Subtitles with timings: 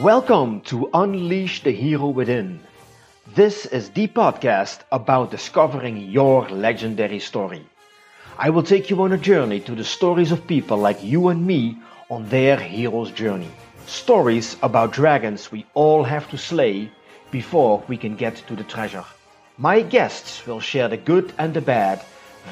[0.00, 2.60] Welcome to Unleash the Hero Within.
[3.34, 7.64] This is the podcast about discovering your legendary story.
[8.36, 11.46] I will take you on a journey to the stories of people like you and
[11.46, 11.78] me
[12.10, 13.48] on their hero's journey.
[13.86, 16.90] Stories about dragons we all have to slay
[17.30, 19.04] before we can get to the treasure.
[19.56, 22.02] My guests will share the good and the bad,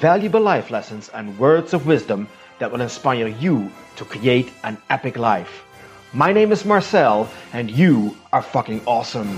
[0.01, 2.27] valuable life lessons and words of wisdom
[2.59, 5.64] that will inspire you to create an epic life.
[6.17, 9.37] My name is Marcel, and you are fucking awesome.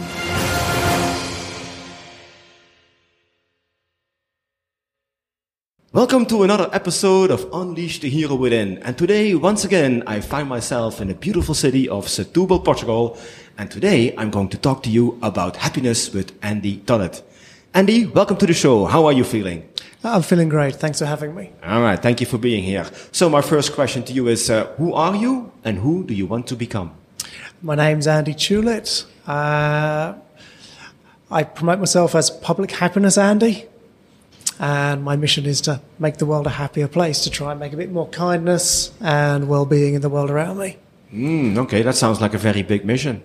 [5.95, 8.77] Welcome to another episode of Unleash the Hero Within.
[8.83, 13.16] And today, once again, I find myself in the beautiful city of Setúbal, Portugal.
[13.57, 17.23] And today, I'm going to talk to you about happiness with Andy Tullett.
[17.73, 18.85] Andy, welcome to the show.
[18.85, 19.66] How are you feeling?
[20.15, 20.77] I'm feeling great.
[20.77, 21.51] Thanks for having me.
[21.65, 22.01] All right.
[22.01, 22.87] Thank you for being here.
[23.12, 26.27] So my first question to you is, uh, who are you and who do you
[26.27, 26.92] want to become?
[27.62, 29.05] My name's Andy Tullett.
[29.26, 30.15] Uh,
[31.30, 33.66] I promote myself as Public Happiness Andy.
[34.59, 37.74] And my mission is to make the world a happier place, to try and make
[37.74, 40.79] a bit more kindness and well-being in the world around me.
[41.13, 43.23] Mm, okay, that sounds like a very big mission.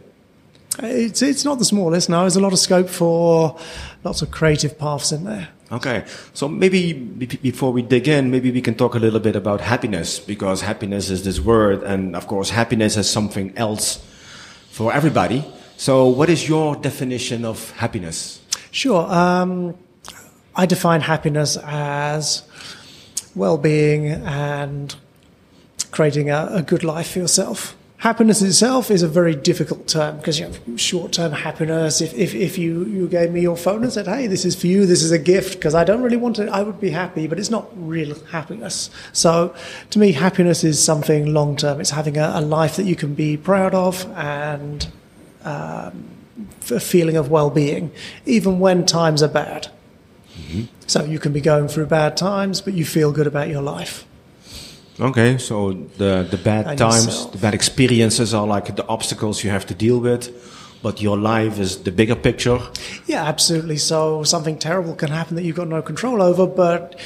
[0.79, 2.09] It's, it's not the smallest.
[2.09, 3.57] No, there's a lot of scope for
[4.03, 5.49] lots of creative paths in there.
[5.72, 9.61] Okay, so maybe before we dig in, maybe we can talk a little bit about
[9.61, 14.05] happiness because happiness is this word, and of course, happiness is something else
[14.69, 15.45] for everybody.
[15.78, 18.41] So, what is your definition of happiness?
[18.72, 19.09] Sure.
[19.09, 19.75] Um,
[20.55, 22.44] I define happiness as
[23.33, 24.94] well-being and
[25.91, 30.39] creating a, a good life for yourself happiness itself is a very difficult term because
[30.39, 32.02] you have short-term happiness.
[32.02, 34.66] If, if, if you, you gave me your phone and said, hey, this is for
[34.66, 37.27] you, this is a gift, because I don't really want it, I would be happy,
[37.27, 38.89] but it's not real happiness.
[39.13, 39.53] So
[39.91, 41.79] to me, happiness is something long-term.
[41.79, 44.88] It's having a, a life that you can be proud of and
[45.44, 46.03] um,
[46.72, 47.91] a feeling of well-being,
[48.25, 49.67] even when times are bad.
[50.33, 50.63] Mm-hmm.
[50.88, 54.07] So you can be going through bad times, but you feel good about your life.
[55.01, 57.31] Okay, so the the bad and times, yourself.
[57.31, 60.29] the bad experiences are like the obstacles you have to deal with,
[60.84, 62.59] but your life is the bigger picture.
[63.07, 63.78] Yeah, absolutely.
[63.78, 67.00] So something terrible can happen that you've got no control over, but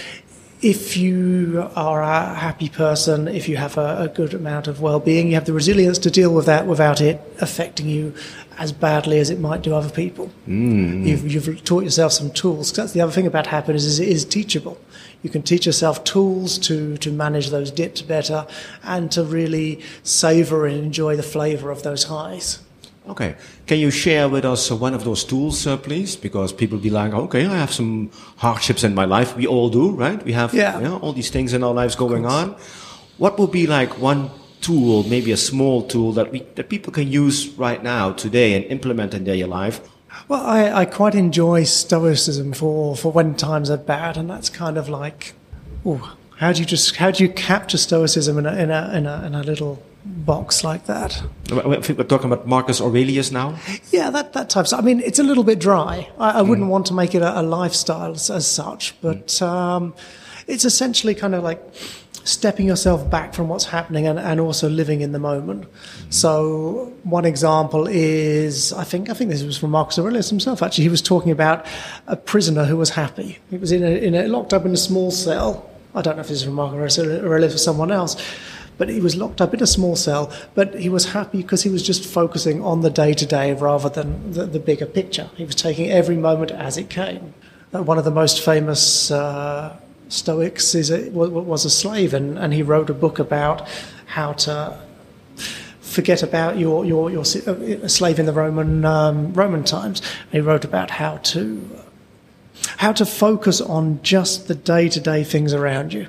[0.62, 5.28] if you are a happy person, if you have a, a good amount of well-being,
[5.28, 8.14] you have the resilience to deal with that without it affecting you
[8.58, 10.32] as badly as it might do other people.
[10.48, 11.06] Mm.
[11.06, 12.72] You've, you've taught yourself some tools.
[12.74, 14.78] That's the other thing about happiness is it is teachable.
[15.26, 18.46] You can teach yourself tools to, to manage those dips better
[18.84, 22.60] and to really savor and enjoy the flavor of those highs.
[23.10, 23.36] Okay.
[23.66, 26.16] Can you share with us one of those tools, uh, please?
[26.16, 29.36] Because people be like, okay, I have some hardships in my life.
[29.36, 30.24] We all do, right?
[30.24, 30.78] We have yeah.
[30.78, 32.56] you know, all these things in our lives going on.
[33.18, 34.30] What would be like one
[34.62, 38.64] tool, maybe a small tool that we that people can use right now, today, and
[38.66, 39.82] implement in their life
[40.28, 44.78] well, I, I quite enjoy Stoicism for, for when times are bad, and that's kind
[44.78, 45.34] of like,
[45.86, 49.06] oh, how do you just how do you capture Stoicism in a in a in
[49.06, 51.22] a, in a little box like that.
[51.52, 53.58] I think we're talking about Marcus Aurelius now.
[53.92, 54.68] Yeah, that that type.
[54.68, 56.10] Of, I mean, it's a little bit dry.
[56.20, 56.72] I, I wouldn't mm.
[56.72, 59.48] want to make it a, a lifestyle as, as, such, but mm.
[59.48, 59.96] um,
[60.48, 61.60] it's essentially kind of like
[62.26, 65.66] stepping yourself back from what's happening and, and also living in the moment.
[66.10, 70.64] So one example is, I think, I think this was from Marcus Aurelius himself.
[70.64, 71.66] Actually, he was talking about
[72.08, 73.38] a prisoner who was happy.
[73.52, 75.70] He was in a, in a, locked up in a small cell.
[75.94, 78.22] I don't know if this is from Marcus Aurelius or someone else,
[78.80, 80.34] but he was locked up in a small cell.
[80.56, 83.88] But he was happy because he was just focusing on the day to day rather
[83.88, 85.30] than the, the, bigger picture.
[85.36, 87.36] He was taking every moment as it came.
[87.74, 89.12] Uh, one of the most famous.
[89.12, 89.78] Uh,
[90.10, 93.68] Stoics is a, was a slave, and, and he wrote a book about
[94.06, 94.80] how to
[95.82, 100.02] forget about your your, your a slave in the Roman um, Roman times.
[100.32, 101.70] He wrote about how to
[102.78, 106.08] how to focus on just the day to day things around you.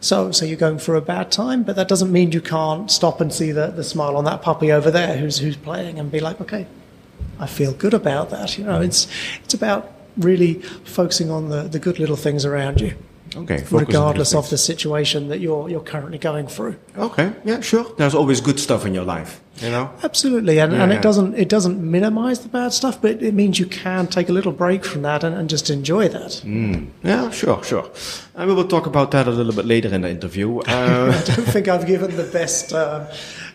[0.00, 3.22] So, so you're going through a bad time, but that doesn't mean you can't stop
[3.22, 6.20] and see the, the smile on that puppy over there who's who's playing and be
[6.20, 6.66] like, okay,
[7.40, 8.58] I feel good about that.
[8.58, 9.08] You know, it's
[9.42, 12.94] it's about really focusing on the, the good little things around you.
[13.36, 13.64] Okay.
[13.70, 16.76] Regardless of the situation that you're you're currently going through.
[16.96, 17.32] Okay.
[17.44, 17.60] Yeah.
[17.60, 17.84] Sure.
[17.96, 19.40] There's always good stuff in your life.
[19.58, 19.88] You know.
[20.02, 23.60] Absolutely, and, yeah, and it doesn't it doesn't minimize the bad stuff, but it means
[23.60, 26.42] you can take a little break from that and, and just enjoy that.
[26.44, 26.88] Mm.
[27.04, 27.30] Yeah.
[27.30, 27.62] Sure.
[27.62, 27.88] Sure.
[28.34, 30.58] And we will talk about that a little bit later in the interview.
[30.58, 32.72] Uh, I don't think I've given the best.
[32.72, 33.06] Uh,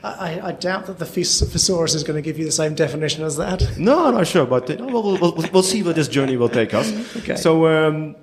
[0.01, 3.35] I, I, doubt that the thesaurus is going to give you the same definition as
[3.35, 3.77] that.
[3.77, 6.89] No, I'm not sure, but we'll, we'll, we'll, see where this journey will take us.
[7.17, 7.35] okay.
[7.35, 7.67] So.
[7.67, 8.15] Um,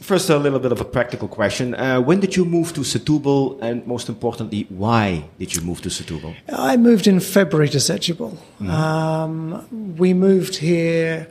[0.00, 1.74] first, a little bit of a practical question.
[1.74, 5.88] Uh, when did you move to Setúbal, and most importantly, why did you move to
[5.88, 6.34] Setúbal?
[6.52, 8.36] I moved in February to Setúbal.
[8.60, 8.68] Mm.
[8.68, 11.28] Um, we moved here.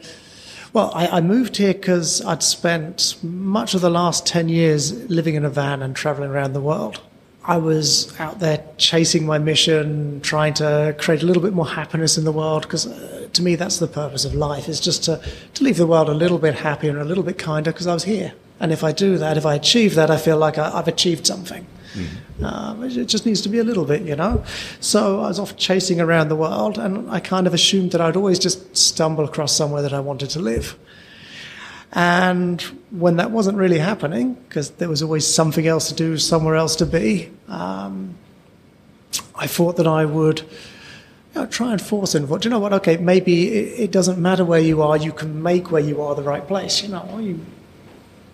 [0.74, 5.36] Well, I, I moved here because I'd spent much of the last 10 years living
[5.36, 7.02] in a van and traveling around the world.
[7.48, 12.18] I was out there chasing my mission, trying to create a little bit more happiness
[12.18, 15.22] in the world because uh, to me that's the purpose of life is just to,
[15.54, 17.94] to leave the world a little bit happier and a little bit kinder because I
[17.94, 18.34] was here.
[18.60, 21.28] And if I do that, if I achieve that, I feel like I, have achieved
[21.28, 21.66] something.
[21.94, 22.46] Mm-hmm.
[22.46, 24.44] Um, it just needs to be a little bit, you know.
[24.80, 28.16] So I was off chasing around the world, and I kind of assumed that I'd
[28.16, 30.78] always just stumble across somewhere that I wanted to live.
[31.94, 32.62] And
[32.92, 36.76] when that wasn't really happening, because there was always something else to do, somewhere else
[36.78, 38.16] to be, um,
[39.36, 42.28] I thought that I would you know, try and force it.
[42.28, 42.74] Do you know what?
[42.74, 44.98] Okay, maybe it, it, doesn't matter where you are.
[44.98, 46.84] You can make where you are the right place.
[46.84, 47.40] You know, you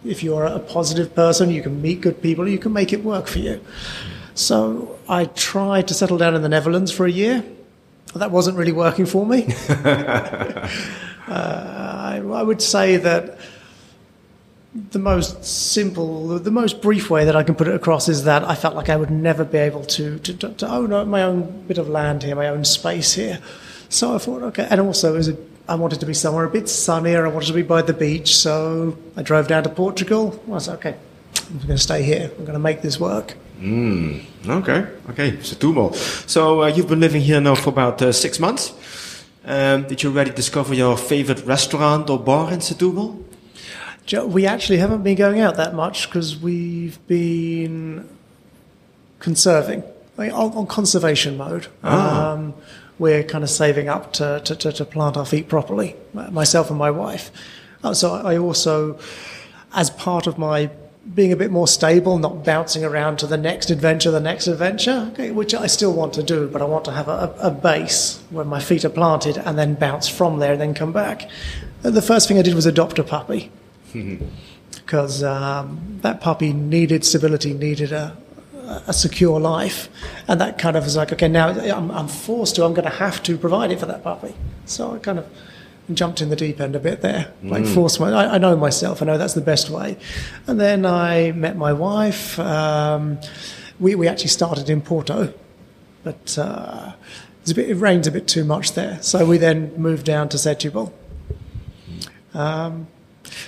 [0.06, 3.28] if you're a positive person, you can meet good people, you can make it work
[3.28, 3.62] for you.
[4.36, 7.44] So I tried to settle down in the Netherlands for a year.
[8.16, 9.46] That wasn't really working for me.
[9.70, 10.70] uh,
[11.28, 13.40] I, I, would say that
[14.92, 18.44] the most simple, the most brief way that I can put it across is that
[18.44, 21.78] I felt like I would never be able to, to, to own my own bit
[21.78, 23.40] of land here, my own space here.
[23.90, 25.38] So I thought, okay, and also it was a
[25.68, 27.26] I wanted to be somewhere a bit sunnier.
[27.26, 28.36] I wanted to be by the beach.
[28.36, 30.40] So I drove down to Portugal.
[30.48, 30.98] I was like, okay,
[31.50, 32.32] I'm going to stay here.
[32.38, 33.36] I'm going to make this work.
[33.60, 35.96] Mm, okay, okay, Setúbal.
[36.28, 38.74] So uh, you've been living here now for about uh, six months.
[39.46, 43.24] Um, did you already discover your favorite restaurant or bar in Setúbal?
[44.26, 48.10] We actually haven't been going out that much because we've been
[49.20, 49.84] conserving,
[50.18, 51.68] like on, on conservation mode.
[51.84, 52.32] Ah.
[52.34, 52.54] Um,
[53.04, 56.80] we're kind of saving up to, to, to, to plant our feet properly, myself and
[56.80, 57.32] my wife.
[57.84, 58.98] Uh, so I also,
[59.74, 60.72] as part of my
[61.14, 65.10] being a bit more stable, not bouncing around to the next adventure, the next adventure,
[65.12, 68.24] okay, which I still want to do, but I want to have a, a base
[68.30, 71.30] where my feet are planted and then bounce from there and then come back.
[71.84, 73.52] Uh, the first thing I did was adopt a puppy
[74.72, 78.16] because um, that puppy needed stability, needed a,
[78.88, 79.90] a secure life.
[80.28, 82.96] And that kind of was like, okay, now I'm, I'm forced to, I'm going to
[82.96, 84.34] have to provide it for that puppy.
[84.66, 85.28] So I kind of
[85.94, 87.74] jumped in the deep end a bit there, like mm.
[87.74, 89.98] forced my, I, I, know myself, I know that's the best way.
[90.48, 92.40] And then I met my wife.
[92.40, 93.20] Um,
[93.80, 95.34] we, we actually started in Porto,
[96.04, 96.94] but uh,
[97.50, 99.02] a bit, it rains a bit too much there.
[99.02, 100.94] So we then moved down to Setúbal.
[102.34, 102.88] Um,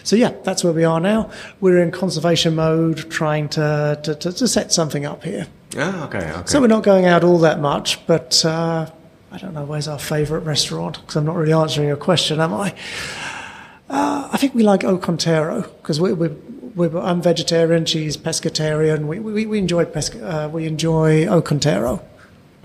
[0.06, 1.32] so yeah, that's where we are now.
[1.60, 5.48] We're in conservation mode, trying to to, to, to set something up here.
[5.78, 6.44] Ah, okay, okay.
[6.46, 8.90] So we're not going out all that much, but uh,
[9.32, 12.54] I don't know where's our favourite restaurant because I'm not really answering your question, am
[12.54, 12.74] I?
[13.90, 16.30] Uh, I think we like O Conteiro because we, we,
[16.76, 19.08] we, I'm vegetarian, she's pescatarian.
[19.08, 21.42] We, we, we enjoy pesca, uh, we enjoy O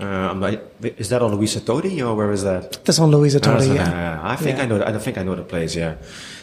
[0.01, 0.57] Uh,
[0.97, 2.83] is that on Luisa Todi or where is that?
[2.83, 3.69] That's on Luisa Todi.
[3.69, 4.19] Oh, yeah.
[4.23, 4.63] I think yeah.
[4.63, 4.83] I know.
[4.83, 5.75] I think I know the place.
[5.75, 5.95] Yeah.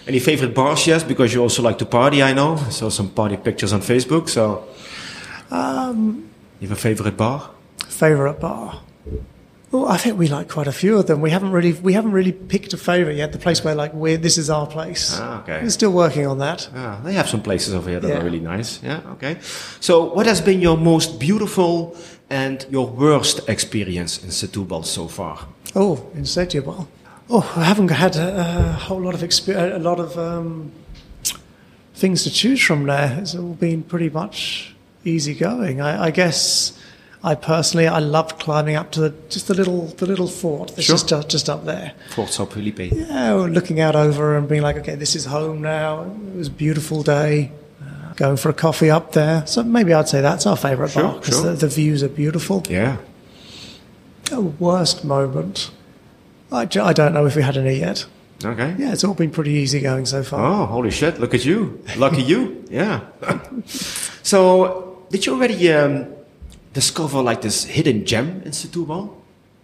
[0.07, 0.87] Any favorite bars?
[0.87, 2.23] Yes, because you also like to party.
[2.23, 2.55] I know.
[2.55, 4.29] I saw some party pictures on Facebook.
[4.29, 4.69] So,
[5.51, 7.51] um, you have a favorite bar?
[7.89, 8.81] Favorite bar.
[9.71, 11.21] Well, I think we like quite a few of them.
[11.21, 13.33] We haven't really we haven't really picked a favorite yet.
[13.33, 15.19] The place where like we this is our place.
[15.21, 15.61] Ah, okay.
[15.63, 16.71] We're still working on that.
[16.75, 18.19] Ah, they have some places over here that yeah.
[18.19, 18.83] are really nice.
[18.83, 19.01] Yeah.
[19.13, 19.37] Okay.
[19.81, 21.95] So, what has been your most beautiful
[22.31, 25.47] and your worst experience in Setúbal so far?
[25.75, 26.87] Oh, in Setúbal.
[27.31, 30.73] Oh, I haven't had a, a whole lot of experience, a lot of um,
[31.95, 33.19] things to choose from there.
[33.21, 35.81] It's all been pretty much easy going.
[35.81, 36.79] I, I, guess
[37.23, 40.87] I personally I loved climbing up to the, just the little the little fort that's
[40.87, 40.95] sure.
[40.95, 41.93] just uh, just up there.
[42.15, 42.93] Fort Felipe.
[42.93, 46.05] Yeah, looking out over and being like, okay, this is home now.
[46.05, 47.53] It was a beautiful day.
[48.19, 49.47] Going for a coffee up there.
[49.47, 51.53] So maybe I'd say that's our favourite sure, bar because sure.
[51.53, 52.65] the, the views are beautiful.
[52.69, 52.97] Yeah.
[54.33, 55.71] A worst moment.
[56.51, 58.07] I, I don't know if we had any yet.
[58.45, 58.75] Okay.
[58.77, 60.41] Yeah, it's all been pretty easy going so far.
[60.41, 61.21] Oh, holy shit!
[61.21, 62.65] Look at you, lucky you.
[62.71, 63.01] Yeah.
[63.67, 66.07] so, did you already um,
[66.73, 69.15] discover like this hidden gem in Setúbal?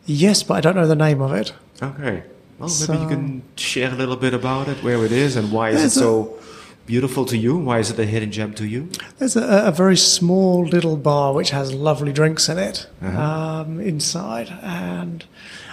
[0.06, 1.52] Yes, but I don't know the name of it.
[1.82, 2.22] Okay.
[2.58, 5.50] Well, maybe so, you can share a little bit about it, where it is, and
[5.50, 6.38] why is it so
[6.86, 7.56] beautiful to you?
[7.56, 8.88] Why is it a hidden gem to you?
[9.18, 13.20] There's a, a very small little bar which has lovely drinks in it uh-huh.
[13.20, 15.24] um, inside, and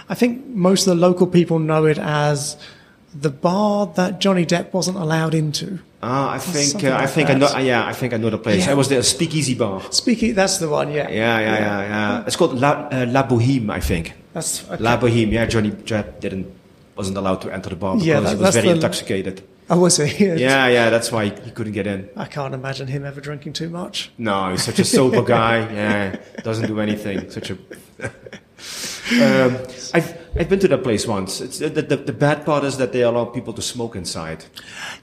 [0.08, 2.56] I think most of the local people know it as
[3.14, 5.80] the bar that Johnny Depp wasn't allowed into.
[6.02, 7.36] Ah, I think uh, like I think that.
[7.36, 7.58] I know.
[7.58, 8.66] Yeah, I think I know the place.
[8.66, 8.72] Yeah.
[8.72, 9.82] It was the Speakeasy Bar.
[9.92, 10.90] Speakeasy, that's the one.
[10.90, 11.08] Yeah.
[11.08, 12.24] Yeah, yeah, yeah, yeah.
[12.26, 14.14] It's called La, uh, La Boheme, I think.
[14.32, 14.82] That's okay.
[14.82, 15.30] La Boheme.
[15.30, 16.52] Yeah, Johnny Depp didn't
[16.96, 19.42] wasn't allowed to enter the bar because yeah, that, he was very intoxicated.
[19.72, 20.26] Oh, was he?
[20.26, 20.90] Yeah, yeah.
[20.90, 22.10] That's why he couldn't get in.
[22.14, 24.12] I can't imagine him ever drinking too much.
[24.18, 25.60] No, he's such a sober guy.
[25.60, 27.30] Yeah, doesn't do anything.
[27.30, 27.54] Such a.
[28.04, 29.56] um,
[29.94, 31.40] I've I've been to that place once.
[31.40, 34.44] It's, the, the, the bad part is that they allow people to smoke inside.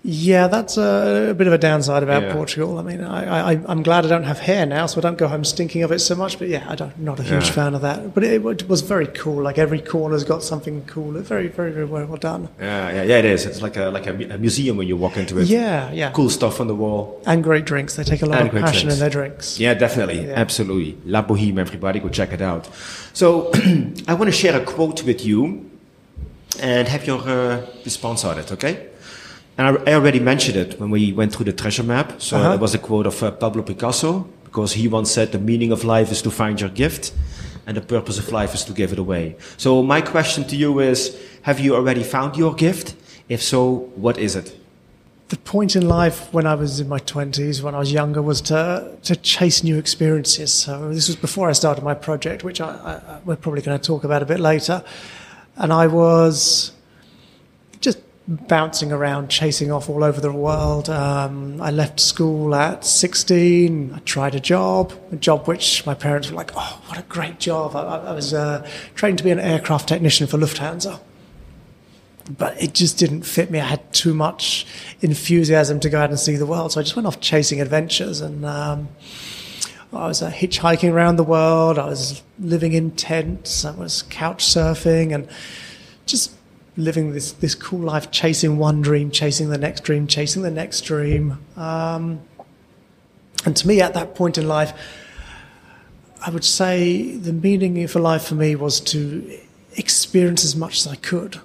[0.03, 2.33] Yeah, that's a, a bit of a downside about Yeah.
[2.33, 2.79] Portugal.
[2.79, 5.27] I mean, I, I, I'm glad I don't have hair now, so I don't go
[5.27, 6.39] home stinking of it so much.
[6.39, 7.51] But yeah, I don't, not a huge Yeah.
[7.51, 8.13] fan of that.
[8.13, 9.43] But it, it was very cool.
[9.43, 11.15] Like every corner's got something cool.
[11.17, 12.49] It's Very, very, very well done.
[12.59, 13.17] Yeah, yeah, yeah.
[13.19, 13.45] It is.
[13.45, 15.47] It's like a like a, a museum when you walk into it.
[15.47, 16.11] Yeah, yeah.
[16.11, 17.21] Cool stuff on the wall.
[17.25, 17.95] And great drinks.
[17.95, 18.93] They take a lot And of passion drinks.
[18.95, 19.59] in their drinks.
[19.59, 20.25] Yeah, definitely.
[20.25, 20.33] Yeah.
[20.33, 20.97] Absolutely.
[21.05, 22.67] La Boheme, everybody, go check it out.
[23.13, 23.51] So,
[24.07, 25.69] I want to share a quote with you
[26.59, 28.87] and have your uh, response on it, okay?
[29.57, 32.13] And I, I already mentioned it when we went through the treasure map.
[32.21, 32.53] So, Uh-huh.
[32.53, 35.83] it was a quote of uh, Pablo Picasso because he once said, The meaning of
[35.83, 37.13] life is to find your gift,
[37.67, 39.35] and the purpose of life is to give it away.
[39.57, 42.95] So, my question to you is Have you already found your gift?
[43.27, 44.55] If so, what is it?
[45.29, 48.41] The point in life when I was in my 20s, when I was younger, was
[48.41, 50.51] to, to chase new experiences.
[50.51, 53.85] So this was before I started my project, which I, I, we're probably going to
[53.85, 54.83] talk about a bit later.
[55.55, 56.71] And I was
[57.79, 60.89] just bouncing around, chasing off all over the world.
[60.89, 63.93] Um, I left school at 16.
[63.93, 67.39] I tried a job, a job which my parents were like, oh, what a great
[67.39, 67.75] job.
[67.75, 70.99] I, I was uh, trained to be an aircraft technician for Lufthansa
[72.29, 73.59] but it just didn't fit me.
[73.59, 74.65] I had too much
[75.01, 78.21] enthusiasm to go out and see the world, so I just went off chasing adventures.
[78.21, 78.89] And um,
[79.91, 81.79] I was uh, hitchhiking around the world.
[81.79, 83.65] I was living in tents.
[83.65, 85.27] I was couch surfing and
[86.05, 86.35] just
[86.77, 90.81] living this this cool life, chasing one dream, chasing the next dream, chasing the next
[90.81, 91.39] dream.
[91.57, 92.21] Um,
[93.45, 94.73] and to me, at that point in life,
[96.25, 99.39] I would say the meaning for life for me was to
[99.75, 101.39] experience as much as I could.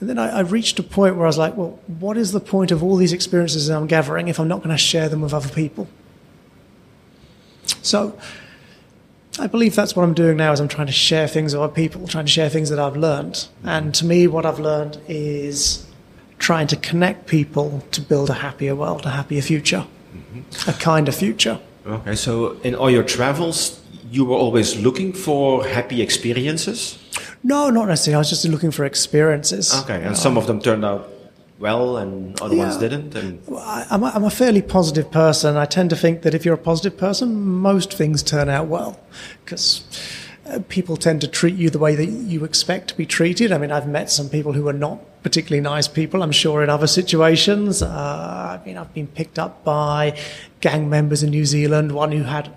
[0.00, 2.40] And then I, I reached a point where I was like, well, what is the
[2.40, 5.22] point of all these experiences that I'm gathering if I'm not going to share them
[5.22, 5.88] with other people?
[7.82, 8.18] So
[9.38, 11.72] I believe that's what I'm doing now is I'm trying to share things with other
[11.72, 13.48] people, trying to share things that I've learned.
[13.64, 15.86] And to me, what I've learned is
[16.38, 20.70] trying to connect people to build a happier world, a happier future, mm-hmm.
[20.70, 21.60] a kinder future.
[21.86, 26.98] Okay, so in all your travels, you were always looking for happy experiences?
[27.46, 28.16] No, not necessarily.
[28.16, 29.72] I was just looking for experiences.
[29.82, 31.08] Okay, and some of them turned out
[31.60, 33.14] well and other ones didn't.
[33.14, 35.56] And I, I'm, a, I'm a fairly positive person.
[35.56, 38.98] I tend to think that if you're a positive person, most things turn out well
[39.44, 39.84] because
[40.46, 43.52] uh, people tend to treat you the way that you expect to be treated.
[43.52, 46.68] I mean, I've met some people who are not particularly nice people, I'm sure, in
[46.68, 47.80] other situations.
[47.80, 50.18] Uh, I mean, I've been picked up by
[50.60, 52.52] gang members in New Zealand, one who had,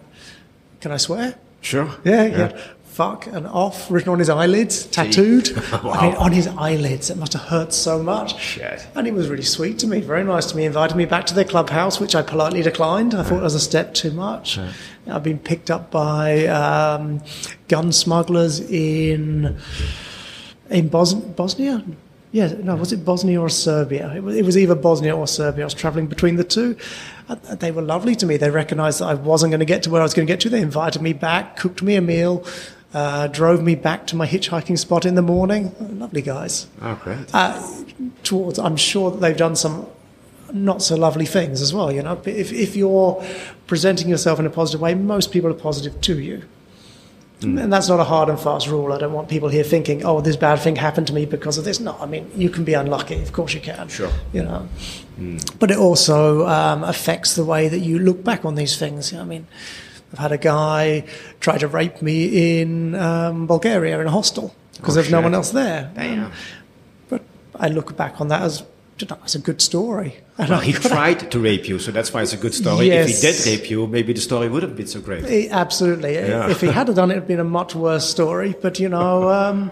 [0.82, 1.36] can I swear?
[1.62, 2.62] sure, Yeah, yeah.
[3.00, 5.58] Fuck and off written on his eyelids, tattooed.
[5.72, 7.10] I mean, on his eyelids.
[7.10, 8.38] It must have hurt so much.
[8.38, 8.86] Shit.
[8.94, 10.66] And he was really sweet to me, very nice to me.
[10.66, 13.14] Invited me back to their clubhouse, which I politely declined.
[13.16, 14.60] I thought it was a step too much.
[15.08, 17.22] I've been picked up by um,
[17.70, 19.58] gun smugglers in
[20.70, 21.82] in Bos- Bosnia.
[22.34, 24.14] Yeah, no, was it Bosnia or Serbia?
[24.14, 25.64] It was, it was either Bosnia or Serbia.
[25.64, 26.76] I was traveling between the two.
[27.60, 28.36] They were lovely to me.
[28.36, 30.42] They recognized that I wasn't going to get to where I was going to get
[30.42, 30.50] to.
[30.50, 32.46] They invited me back, cooked me a meal,
[32.94, 35.76] uh, drove me back to my hitchhiking spot in the morning.
[36.00, 36.68] Lovely guys.
[36.82, 37.34] Oh, great.
[37.34, 37.62] Uh,
[38.24, 39.88] towards, I'm sure that they've done some
[40.54, 41.92] not so lovely things as well.
[41.92, 43.24] You know, if if you're
[43.68, 46.44] presenting yourself in a positive way, most people are positive to you.
[47.42, 48.92] And that's not a hard and fast rule.
[48.92, 51.64] I don't want people here thinking, "Oh, this bad thing happened to me because of
[51.64, 53.22] this." No, I mean you can be unlucky.
[53.22, 53.88] Of course you can.
[53.88, 54.12] Sure.
[54.34, 54.68] You know,
[55.58, 59.14] but it also um, affects the way that you look back on these things.
[59.14, 59.48] I mean,
[60.12, 61.06] I've had a guy
[61.40, 65.36] try to rape me in um, Bulgaria in a hostel because Oh, there's no one
[65.36, 65.92] else there.
[65.96, 66.32] Damn.
[67.10, 67.22] But
[67.56, 68.64] I look back on that as
[69.24, 70.18] as a good story.
[70.38, 72.90] And Well, he tried to rape you, so that's why it's a good story.
[72.90, 75.24] If he did rape you, maybe the story would have been so great.
[75.26, 76.16] Eh, Absolutely.
[76.16, 76.50] Yeah.
[76.50, 78.56] If he had done it, it'd been a much worse story.
[78.62, 79.72] But you know, um,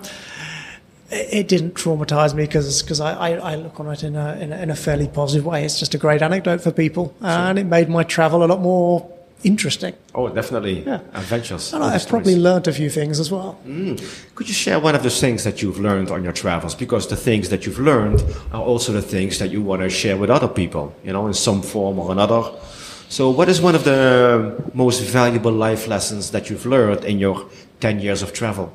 [1.11, 4.53] it, it didn't traumatize me because I, I, I look on it in a, in
[4.53, 5.65] a in a fairly positive way.
[5.65, 9.09] It's just a great anecdote for people, and it made my travel a lot more
[9.43, 9.93] interesting.
[10.15, 10.83] Oh, definitely.
[10.83, 11.01] Yeah.
[11.13, 11.73] Adventures.
[11.73, 13.53] And I've probably learned a few things as well.
[13.63, 13.95] Hmm.
[14.35, 16.75] Could you share one of the things that you've learned on your travels?
[16.75, 20.17] Because the things that you've learned are also the things that you want to share
[20.17, 22.43] with other people, you know, in some form or another.
[23.09, 27.49] So, what is one of the most valuable life lessons that you've learned in your
[27.79, 28.73] 10 years of travel?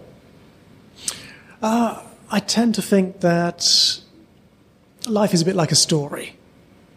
[1.60, 4.00] Uh, I tend to think that
[5.06, 6.36] life is a bit like a story.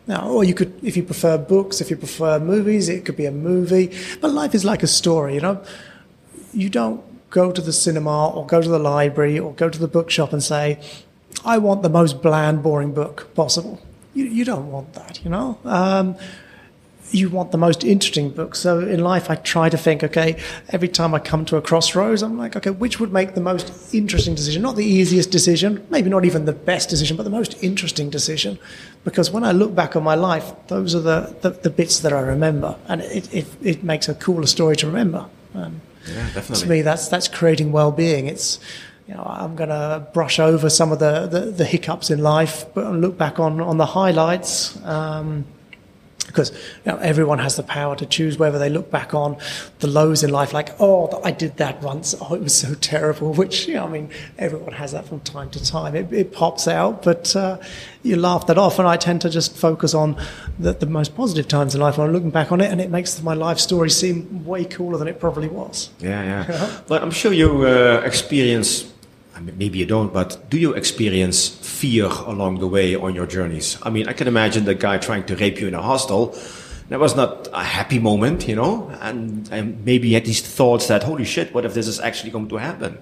[0.07, 3.25] Now, or you could, if you prefer books, if you prefer movies, it could be
[3.25, 3.91] a movie.
[4.21, 5.63] But life is like a story, you know.
[6.53, 9.87] You don't go to the cinema or go to the library or go to the
[9.87, 10.79] bookshop and say,
[11.43, 13.81] I want the most bland, boring book possible.
[14.13, 15.57] you, you don't want that, you know.
[15.65, 16.15] Um,
[17.11, 18.55] you want the most interesting book.
[18.55, 20.37] So in life, I try to think, okay,
[20.69, 23.93] every time I come to a crossroads, I'm like, okay, which would make the most
[23.93, 24.61] interesting decision?
[24.61, 28.59] Not the easiest decision, maybe not even the best decision, but the most interesting decision.
[29.03, 32.11] Because when I look back on my life, those are the, the, the bits that
[32.11, 32.75] I remember.
[32.87, 35.27] And it, it, it, makes a cooler story to remember.
[35.53, 36.63] And yeah, definitely.
[36.63, 38.27] To me, that's, that's creating well-being.
[38.27, 38.59] It's,
[39.07, 42.65] you know, I'm going to brush over some of the, the, the, hiccups in life,
[42.73, 44.83] but look back on, on the highlights.
[44.83, 45.45] Um,
[46.25, 49.37] because you know, everyone has the power to choose whether they look back on
[49.79, 53.33] the lows in life, like, oh, I did that once, oh, it was so terrible,
[53.41, 55.95] which, you know, I mean, everyone has that from time to time.
[55.95, 57.57] It, it pops out, but uh,
[58.03, 60.21] you laugh that off, and I tend to just focus on
[60.59, 62.89] the, the most positive times in life when I'm looking back on it, and it
[62.89, 65.89] makes my life story seem way cooler than it probably was.
[65.99, 66.81] Yeah, yeah.
[66.87, 68.91] but I'm sure you uh, experience
[69.41, 73.77] maybe you don't, but do you experience fear along the way on your journeys?
[73.83, 76.35] I mean, I can imagine the guy trying to rape you in a hostel.
[76.89, 80.87] That was not a happy moment, you know, and, and maybe you had these thoughts
[80.87, 82.99] that, holy shit, what if this is actually going to happen?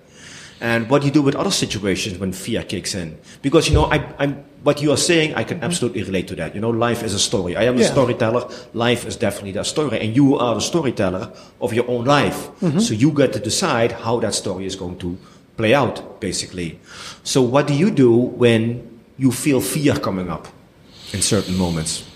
[0.62, 3.18] And what do you do with other situations when fear kicks in?
[3.42, 6.56] Because, you know, I, am what you are saying, I can absolutely relate to that.
[6.56, 7.58] You know, life is a story.
[7.58, 7.84] I am yeah.
[7.84, 8.50] a storyteller.
[8.74, 10.00] Life is definitely a story.
[10.00, 12.48] And you are the storyteller of your own life.
[12.62, 12.80] Mm-hmm.
[12.80, 15.18] So you get to decide how that story is going to
[15.58, 16.80] play out, basically.
[17.24, 20.48] So, what do you do when you feel fear coming up
[21.12, 22.10] in certain moments?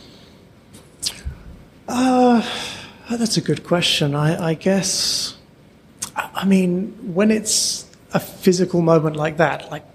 [1.87, 2.41] Uh,
[3.09, 4.15] that's a good question.
[4.15, 5.37] I, I guess,
[6.15, 9.85] I mean, when it's a physical moment like that, like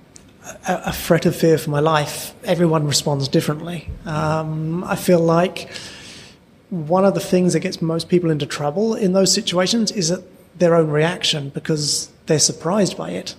[0.67, 3.91] a, a threat of fear for my life, everyone responds differently.
[4.07, 5.71] Um, I feel like
[6.71, 10.23] one of the things that gets most people into trouble in those situations is that
[10.59, 13.35] their own reaction because they're surprised by it.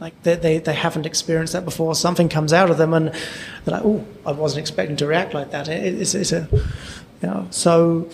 [0.00, 1.94] Like they, they, they haven't experienced that before.
[1.94, 3.08] Something comes out of them and
[3.64, 5.68] they're like, oh, I wasn't expecting to react like that.
[5.68, 8.08] It, it's, it's a, you know, so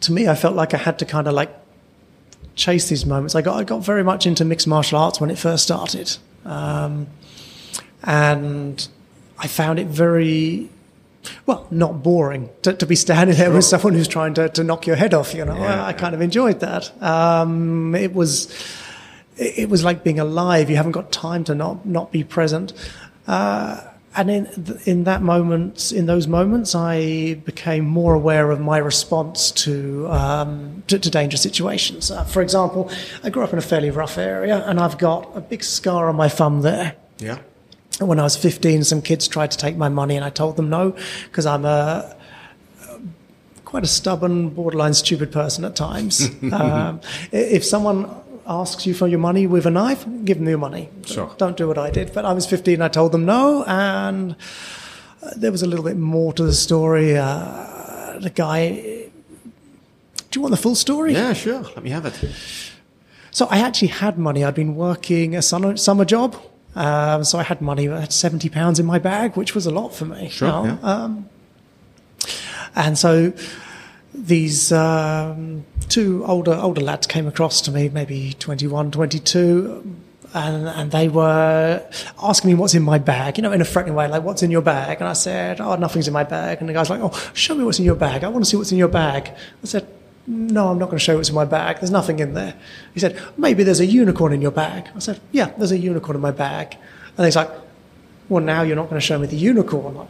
[0.00, 1.54] to me, I felt like I had to kind of like
[2.54, 3.34] chase these moments.
[3.34, 6.16] I got, I got very much into mixed martial arts when it first started.
[6.44, 7.08] Um,
[8.02, 8.86] and
[9.38, 10.70] I found it very
[11.46, 13.54] well, not boring to, to be standing there sure.
[13.54, 15.34] with someone who's trying to, to knock your head off.
[15.34, 17.02] You know, yeah, I, I, kind of enjoyed that.
[17.02, 18.46] Um, it was,
[19.36, 20.70] it was like being alive.
[20.70, 22.72] You haven't got time to not not be present.
[23.26, 23.80] Uh,
[24.16, 29.50] and in in that moment, in those moments, I became more aware of my response
[29.52, 32.10] to um, to, to, dangerous situations.
[32.10, 32.90] Uh, for example,
[33.24, 36.16] I grew up in a fairly rough area, and I've got a big scar on
[36.16, 36.94] my thumb there.
[37.18, 37.38] Yeah.
[38.00, 40.68] When I was 15, some kids tried to take my money, and I told them
[40.68, 42.16] no because I'm a
[43.74, 46.30] quite a stubborn, borderline stupid person at times.
[46.52, 47.00] um,
[47.32, 48.08] if someone
[48.46, 50.88] asks you for your money with a knife, give them your money.
[51.06, 51.34] Sure.
[51.38, 52.12] Don't do what I did.
[52.12, 54.36] But I was 15, I told them no, and
[55.22, 57.16] uh, there was a little bit more to the story.
[57.16, 58.70] Uh, the guy.
[60.30, 61.12] Do you want the full story?
[61.12, 61.62] Yeah, sure.
[61.62, 62.18] Let me have it.
[63.30, 64.44] So I actually had money.
[64.44, 66.40] I'd been working a summer, summer job.
[66.74, 67.88] Um, so I had money.
[67.88, 70.28] I had seventy pounds in my bag, which was a lot for me.
[70.28, 70.48] Sure.
[70.48, 70.78] You know?
[70.82, 70.90] yeah.
[70.90, 71.28] um,
[72.74, 73.32] and so
[74.14, 79.96] these um, two older older lads came across to me, maybe 21, 22,
[80.34, 81.84] and, and they were
[82.22, 84.50] asking me what's in my bag, you know, in a threatening way, like, what's in
[84.50, 84.98] your bag?
[85.00, 86.58] And I said, oh, nothing's in my bag.
[86.58, 88.24] And the guy's like, oh, show me what's in your bag.
[88.24, 89.30] I want to see what's in your bag.
[89.30, 89.86] I said,
[90.26, 91.76] no, I'm not going to show what's in my bag.
[91.80, 92.54] There's nothing in there.
[92.94, 94.88] He said, maybe there's a unicorn in your bag.
[94.94, 96.76] I said, yeah, there's a unicorn in my bag.
[97.16, 97.50] And he's like,
[98.28, 100.08] well, now you're not going to show me the unicorn.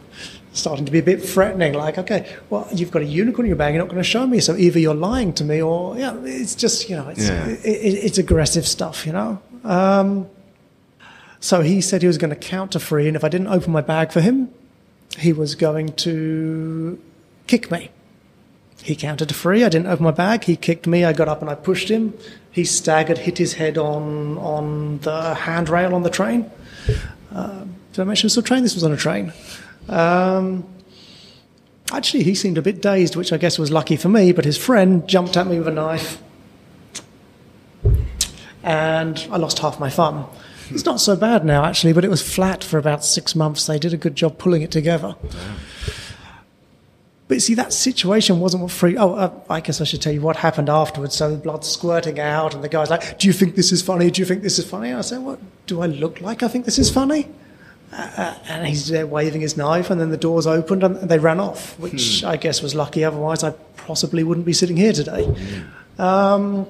[0.55, 1.75] Starting to be a bit threatening.
[1.75, 3.75] Like, okay, well, you've got a unicorn in your bag.
[3.75, 4.41] You're not going to show me.
[4.41, 7.49] So either you're lying to me, or yeah, it's just you know, it's yeah.
[7.49, 9.43] it, it, it's aggressive stuff, you know.
[9.65, 10.29] Um,
[11.41, 13.73] so he said he was going to count to three, and if I didn't open
[13.73, 14.49] my bag for him,
[15.19, 17.03] he was going to
[17.47, 17.91] kick me.
[18.83, 19.65] He counted to three.
[19.65, 20.45] I didn't open my bag.
[20.45, 21.05] He kicked me.
[21.05, 22.15] I got up and I pushed him.
[22.51, 26.51] He staggered, hit his head on on the handrail on the train.
[27.33, 28.63] Um, did I mention this was a train?
[28.63, 29.33] This was on a train.
[29.89, 30.65] Um,
[31.93, 34.57] actually, he seemed a bit dazed, which I guess was lucky for me, but his
[34.57, 36.23] friend jumped at me with a knife.
[38.63, 40.27] And I lost half my thumb.
[40.71, 43.67] It's not so bad now, actually, but it was flat for about six months.
[43.67, 45.15] They did a good job pulling it together.
[47.29, 48.99] But see, that situation wasn't what freaked.
[48.99, 51.15] Oh, uh, I guess I should tell you what happened afterwards.
[51.15, 54.11] So the blood squirting out, and the guy's like, "Do you think this is funny?
[54.11, 56.43] Do you think this is funny?" And I said, "What do I look like?
[56.43, 57.29] I think this is funny."
[57.97, 61.39] Uh, and he's there waving his knife, and then the doors opened and they ran
[61.39, 62.27] off, which hmm.
[62.27, 63.05] I guess was lucky.
[63.05, 65.25] Otherwise, I possibly wouldn't be sitting here today.
[65.25, 66.01] Hmm.
[66.01, 66.67] Um,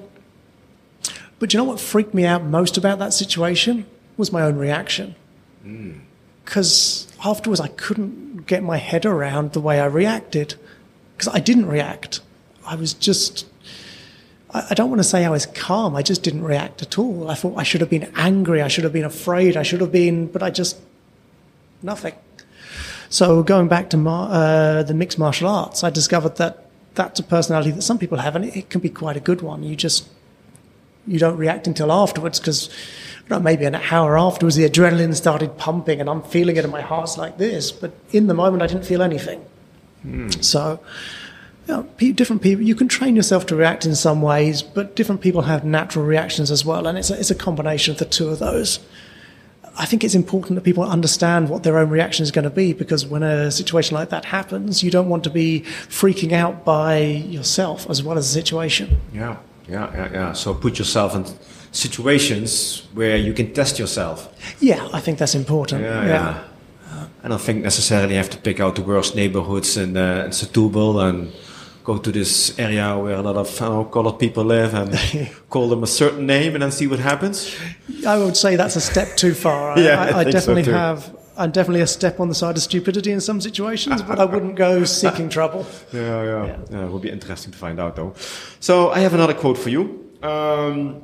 [1.39, 3.85] but you know what freaked me out most about that situation
[4.17, 5.15] was my own reaction.
[6.43, 7.27] Because hmm.
[7.27, 10.55] afterwards, I couldn't get my head around the way I reacted
[11.17, 12.21] because I didn't react.
[12.67, 13.47] I was just,
[14.53, 15.95] I, I don't want to say I was calm.
[15.95, 17.31] I just didn't react at all.
[17.31, 18.61] I thought I should have been angry.
[18.61, 19.57] I should have been afraid.
[19.57, 20.77] I should have been, but I just,
[21.85, 22.15] nothing.
[23.09, 27.23] So going back to mar- uh, the mixed martial arts, I discovered that that's a
[27.23, 29.63] personality that some people have, and it, it can be quite a good one.
[29.63, 30.07] You just
[31.07, 32.69] you don't react until afterwards because
[33.29, 36.81] know, maybe an hour afterwards the adrenaline started pumping and I'm feeling it in my
[36.81, 39.43] heart's like this, but in the moment I didn't feel anything.
[40.05, 40.43] Mm.
[40.43, 40.79] So.
[41.67, 45.21] You know, different people, you can train yourself to react in some ways, but different
[45.21, 46.85] people have natural reactions as well.
[46.85, 48.77] And it's a, it's a combination of the two of those.
[49.77, 52.73] I think it's important that people understand what their own reaction is going to be
[52.73, 56.97] because when a situation like that happens, you don't want to be freaking out by
[56.97, 58.97] yourself as well as the situation.
[59.13, 60.33] Yeah, yeah, yeah, yeah.
[60.33, 61.25] So put yourself in
[61.71, 64.33] situations where you can test yourself.
[64.61, 65.81] Yeah, I think that's important.
[65.81, 66.07] Yeah, yeah.
[66.07, 66.43] yeah.
[67.23, 70.31] I don't think necessarily you have to pick out the worst neighborhoods in, uh, in
[70.31, 71.33] Setúbal and
[71.85, 74.99] go to this area where a lot of uh, colored people live and
[75.49, 77.55] call them a certain name and then see what happens?
[78.05, 79.79] I would say that's a step too far.
[79.79, 81.15] yeah, I, I, I definitely so have.
[81.37, 84.55] I'm definitely a step on the side of stupidity in some situations, but I wouldn't
[84.55, 85.65] go seeking trouble.
[85.93, 86.57] Yeah, yeah, yeah.
[86.71, 88.13] yeah it would be interesting to find out, though.
[88.59, 90.11] So I have another quote for you.
[90.23, 91.01] Um,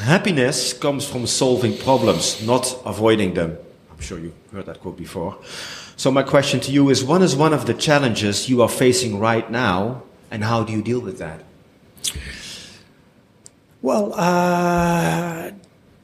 [0.00, 3.58] happiness comes from solving problems, not avoiding them.
[3.90, 5.36] I'm sure you heard that quote before.
[5.98, 9.18] So my question to you is, what is one of the challenges you are facing
[9.18, 11.42] right now, and how do you deal with that?
[13.82, 15.50] Well, uh,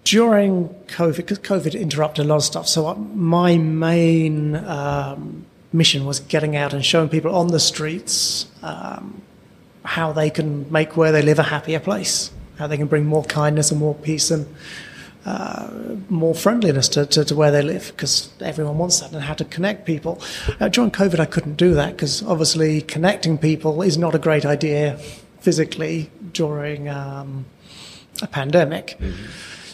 [0.02, 6.18] during COVID, because COVID interrupted a lot of stuff, so my main um, mission was
[6.18, 9.22] getting out and showing people on the streets um,
[9.84, 13.22] how they can make where they live a happier place, how they can bring more
[13.26, 14.52] kindness and more peace and
[15.24, 15.70] uh,
[16.10, 19.44] more friendliness to, to, to, where they live because everyone wants that and how to
[19.44, 20.20] connect people.
[20.60, 24.44] Uh, during COVID, I couldn't do that because obviously connecting people is not a great
[24.44, 24.98] idea
[25.40, 27.46] physically during um,
[28.20, 28.98] a pandemic.
[28.98, 29.24] Mm-hmm.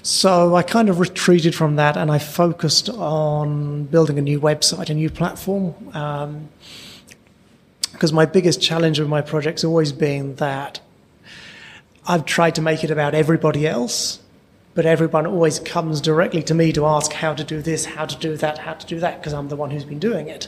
[0.02, 4.88] So I kind of retreated from that and I focused on building a new website,
[4.88, 5.74] a new platform.
[7.92, 10.80] because um, my biggest challenge with my project's always been that
[12.06, 14.20] I've tried to make it about everybody else
[14.72, 18.16] but everyone always comes directly to me to ask how to do this, how to
[18.16, 20.46] do that, how to do that, because I'm the one who's been doing it.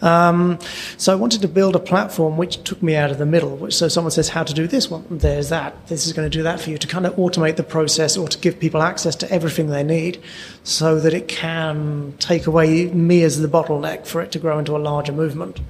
[0.00, 0.58] Um,
[0.96, 3.56] so I wanted to build a platform which took me out of the middle.
[3.56, 5.88] Which, so someone says how to do this, well, there's that.
[5.88, 8.28] This is going to do that for you to kind of automate the process or
[8.28, 10.22] to give people access to everything they need,
[10.62, 14.76] so that it can take away me as the bottleneck for it to grow into
[14.76, 15.60] a larger movement.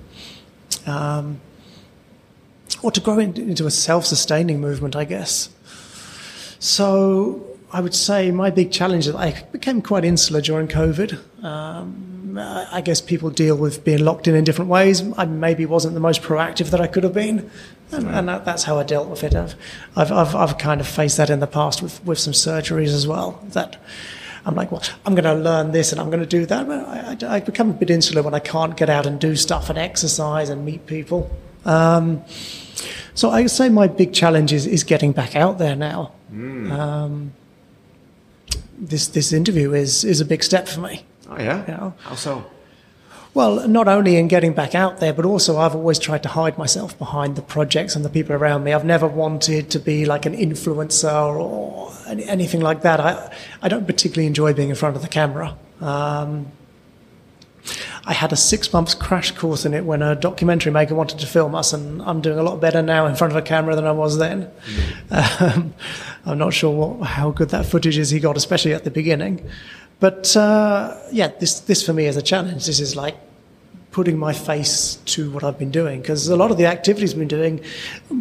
[0.86, 1.40] Um,
[2.82, 5.48] or to grow into a self-sustaining movement, I guess.
[6.58, 11.44] So I would say my big challenge is I became quite insular during COVID.
[11.44, 15.02] Um, I guess people deal with being locked in in different ways.
[15.18, 17.50] I maybe wasn't the most proactive that I could have been,
[17.90, 19.34] and, and that, that's how I dealt with it.
[19.34, 19.56] I've,
[19.96, 23.08] I've, I've, I've, kind of faced that in the past with, with some surgeries as
[23.08, 23.42] well.
[23.48, 23.76] That
[24.46, 26.68] I'm like, well, I'm going to learn this and I'm going to do that.
[26.68, 29.34] But I, I, I, become a bit insular when I can't get out and do
[29.34, 31.28] stuff and exercise and meet people.
[31.64, 32.22] Um,
[33.14, 36.12] so I would say my big challenge is, is getting back out there now.
[36.32, 36.70] Mm.
[36.70, 37.32] Um,
[38.78, 41.04] this this interview is is a big step for me.
[41.28, 41.92] Oh yeah.
[42.00, 42.44] How so?
[43.34, 46.56] Well, not only in getting back out there, but also I've always tried to hide
[46.56, 48.72] myself behind the projects and the people around me.
[48.72, 53.00] I've never wanted to be like an influencer or anything like that.
[53.00, 55.56] I I don't particularly enjoy being in front of the camera.
[55.80, 56.52] Um,
[58.06, 61.26] I had a six months crash course in it when a documentary maker wanted to
[61.26, 63.86] film us, and I'm doing a lot better now in front of a camera than
[63.86, 64.50] I was then.
[65.10, 65.56] Mm.
[65.56, 65.74] Um,
[66.26, 69.48] I'm not sure what, how good that footage is he got, especially at the beginning.
[70.00, 72.66] But uh, yeah, this this for me is a challenge.
[72.66, 73.16] This is like
[73.90, 77.18] putting my face to what I've been doing because a lot of the activities I've
[77.20, 77.60] been doing,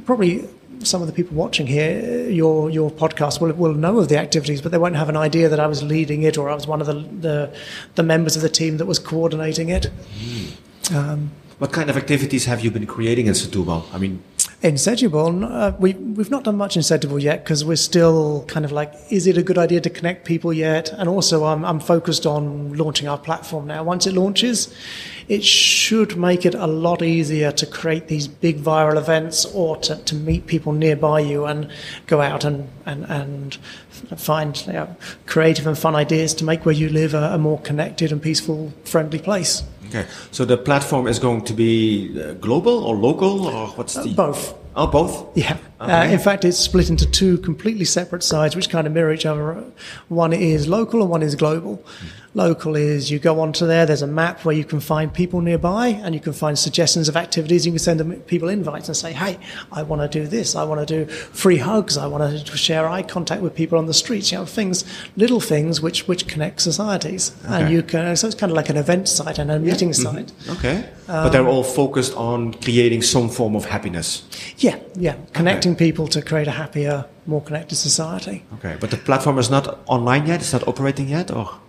[0.06, 0.48] probably
[0.84, 4.62] some of the people watching here, your your podcast will will know of the activities,
[4.62, 6.82] but they won't have an idea that I was leading it or I was one
[6.82, 7.54] of the the,
[7.96, 9.91] the members of the team that was coordinating it.
[10.19, 10.96] Mm.
[10.96, 13.86] Um, what kind of activities have you been creating in Setúbal?
[13.93, 14.22] I mean,
[14.63, 18.63] in Setúbal, uh, we, we've not done much in Setúbal yet because we're still kind
[18.63, 20.89] of like, is it a good idea to connect people yet?
[20.93, 23.84] And also, I'm, I'm focused on launching our platform now.
[23.84, 24.73] Once it launches,
[25.28, 29.97] it should make it a lot easier to create these big viral events or to,
[29.97, 31.69] to meet people nearby you and
[32.08, 33.56] go out and, and, and
[34.15, 34.95] find you know,
[35.26, 38.71] creative and fun ideas to make where you live a, a more connected and peaceful,
[38.86, 39.63] friendly place.
[39.93, 44.10] Okay, so the platform is going to be uh, global or local, or what's the
[44.10, 44.56] uh, both?
[44.75, 45.38] Oh, both.
[45.38, 45.58] Yeah.
[45.79, 49.25] Uh, in fact, it's split into two completely separate sides, which kind of mirror each
[49.25, 49.63] other.
[50.08, 51.84] One is local and one is global.
[52.36, 55.88] Local is you go onto there, there's a map where you can find people nearby
[55.88, 57.65] and you can find suggestions of activities.
[57.65, 59.38] You can send them people invites and say, hey,
[59.72, 60.56] I want to do this.
[60.56, 61.96] I want to do free hugs.
[61.96, 64.32] I want to share eye contact with people on the streets.
[64.32, 64.84] You know, things,
[65.15, 67.34] little things which, which connect societies.
[67.46, 67.54] Okay.
[67.54, 69.93] And you can, so it's kind of like an event site and a meeting yeah.
[69.93, 70.28] site.
[70.28, 70.52] Mm-hmm.
[70.54, 70.89] Okay.
[71.08, 74.24] Um, but they're all focused on creating some form of happiness.
[74.58, 75.17] Yeah, yeah.
[75.34, 75.86] Connecting okay.
[75.86, 78.43] people to create a happier, more connected society.
[78.56, 78.76] Okay.
[78.80, 80.39] But the platform is not online yet?
[80.39, 81.30] It's not operating yet?
[81.30, 81.60] Or?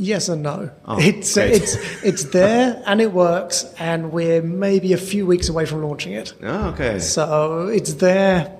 [0.00, 0.70] Yes and no.
[0.86, 1.52] Oh, it's great.
[1.52, 6.14] it's it's there and it works, and we're maybe a few weeks away from launching
[6.14, 6.32] it.
[6.42, 7.00] Oh, okay.
[7.00, 8.50] So it's there,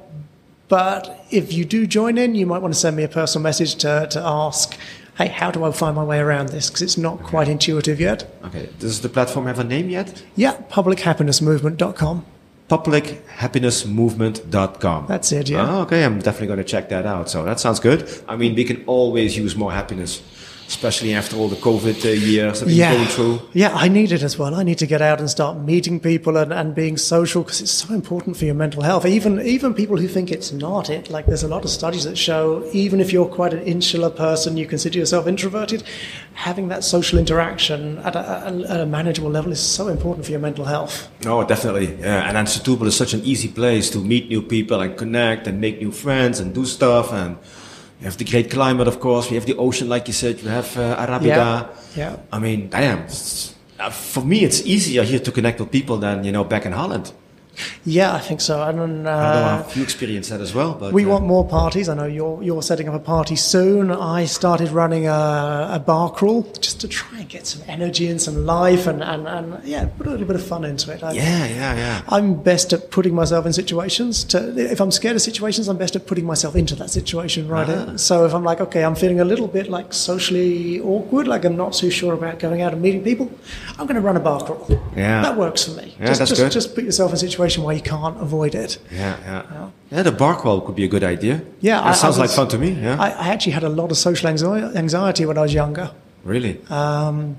[0.69, 3.77] but if you do join in, you might want to send me a personal message
[3.77, 4.77] to to ask.
[5.17, 6.69] Hey, how do I find my way around this?
[6.69, 7.25] Because it's not okay.
[7.25, 8.31] quite intuitive yet.
[8.45, 8.69] Okay.
[8.79, 10.23] Does the platform have a name yet?
[10.37, 12.27] Yeah, publichappinessmovement.com
[12.71, 15.07] publichappinessmovement.com.
[15.09, 15.69] That's it, yeah.
[15.69, 17.29] Oh, okay, I'm definitely going to check that out.
[17.29, 18.09] So that sounds good.
[18.29, 20.23] I mean, we can always use more happiness
[20.71, 22.95] especially after all the COVID uh, years that we've yeah.
[22.95, 23.43] going through.
[23.55, 24.55] Yeah, I need it as well.
[24.55, 27.73] I need to get out and start meeting people and, and being social because it's
[27.73, 29.05] so important for your mental health.
[29.05, 32.17] Even even people who think it's not it, like there's a lot of studies that
[32.17, 35.83] show even if you're quite an insular person, you consider yourself introverted,
[36.35, 40.41] having that social interaction at a, at a manageable level is so important for your
[40.41, 41.11] mental health.
[41.27, 41.97] Oh, definitely.
[41.97, 45.49] Yeah, and then Setúbal is such an easy place to meet new people and connect
[45.49, 47.39] and make new friends and do stuff and
[48.01, 49.29] you have the great climate, of course.
[49.29, 50.41] We have the ocean, like you said.
[50.41, 51.27] You have uh, Arrábida.
[51.27, 51.67] Yeah.
[51.97, 52.17] yeah.
[52.33, 53.07] I mean, damn.
[53.79, 56.73] Uh, for me, it's easier here to connect with people than you know back in
[56.73, 57.13] Holland.
[57.85, 58.63] Yeah, I think so.
[58.63, 60.75] And uh, you experience that as well.
[60.75, 61.89] But, we uh, want more parties.
[61.89, 63.91] I know you're you're setting up a party soon.
[63.91, 68.21] I started running a, a, bar crawl just to try and get some energy and
[68.21, 71.03] some life and, and, and yeah, put a little bit of fun into it.
[71.03, 72.03] I, yeah, yeah, yeah.
[72.09, 74.25] I'm best at putting myself in situations.
[74.25, 77.49] To if I'm scared of situations, I'm best at putting myself into that situation.
[77.49, 77.69] Right.
[77.69, 77.97] Uh-huh.
[77.97, 81.57] So if I'm like, okay, I'm feeling a little bit like socially awkward, like I'm
[81.57, 83.31] not too sure about going out and meeting people,
[83.79, 84.67] I'm going to run a bar crawl.
[84.95, 85.97] Yeah, that works for me.
[85.99, 86.53] Yeah, just, that's just, good.
[86.53, 88.79] just put yourself in a situation where you can't avoid it.
[88.91, 89.43] Yeah, yeah.
[89.51, 91.43] Yeah, yeah the bar crawl could be a good idea.
[91.61, 91.81] Yeah.
[91.81, 92.71] That I, sounds I was, like fun to me.
[92.73, 93.01] Yeah.
[93.01, 95.91] I, I, actually had a lot of social anxiety when I was younger.
[96.25, 96.61] Really?
[96.69, 97.37] Um,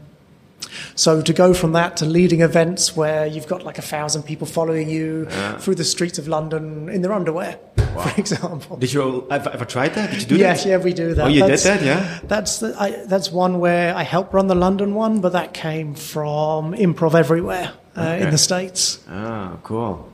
[0.96, 4.48] so to go from that to leading events where you've got like a thousand people
[4.48, 5.58] following you yeah.
[5.58, 8.08] through the streets of London in their underwear, wow.
[8.08, 8.78] for example.
[8.78, 10.12] Did you ever, ever try that?
[10.12, 10.70] Did you do yes, that?
[10.70, 11.26] yeah, we do that.
[11.26, 12.20] Oh, you that's, did that, yeah.
[12.24, 15.94] That's the, I, that's one where I helped run the London one, but that came
[15.94, 18.24] from Improv Everywhere okay.
[18.24, 19.00] in the states.
[19.10, 20.12] Ah, cool.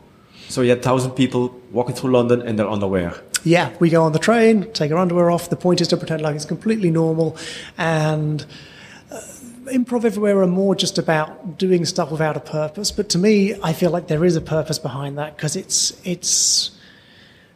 [0.49, 3.13] So you had thousand people walking through London in their underwear.
[3.43, 5.49] Yeah, we go on the train, take our underwear off.
[5.49, 7.37] The point is to pretend like it's completely normal,
[7.77, 8.45] and
[9.11, 9.21] uh,
[9.67, 12.91] improv everywhere are more just about doing stuff without a purpose.
[12.91, 16.71] But to me, I feel like there is a purpose behind that because it's it's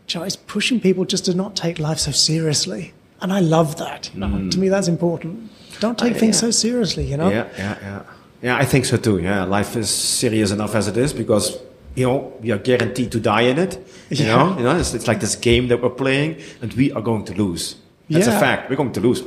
[0.08, 4.12] it's pushing people just to not take life so seriously, and I love that.
[4.14, 4.52] Mm.
[4.52, 5.52] To me, that's important.
[5.80, 6.42] Don't take uh, things yeah.
[6.42, 7.30] so seriously, you know.
[7.30, 8.04] Yeah, yeah, yeah.
[8.42, 9.20] Yeah, I think so too.
[9.20, 11.60] Yeah, life is serious enough as it is because
[11.96, 13.76] you know, we are guaranteed to die in it.
[14.10, 14.36] You yeah.
[14.36, 17.26] know, you know, it's, it's, like this game that we're playing, and we are going
[17.26, 17.76] to lose.
[18.10, 18.38] That's yeah.
[18.38, 18.70] a fact.
[18.70, 19.24] We're going to lose.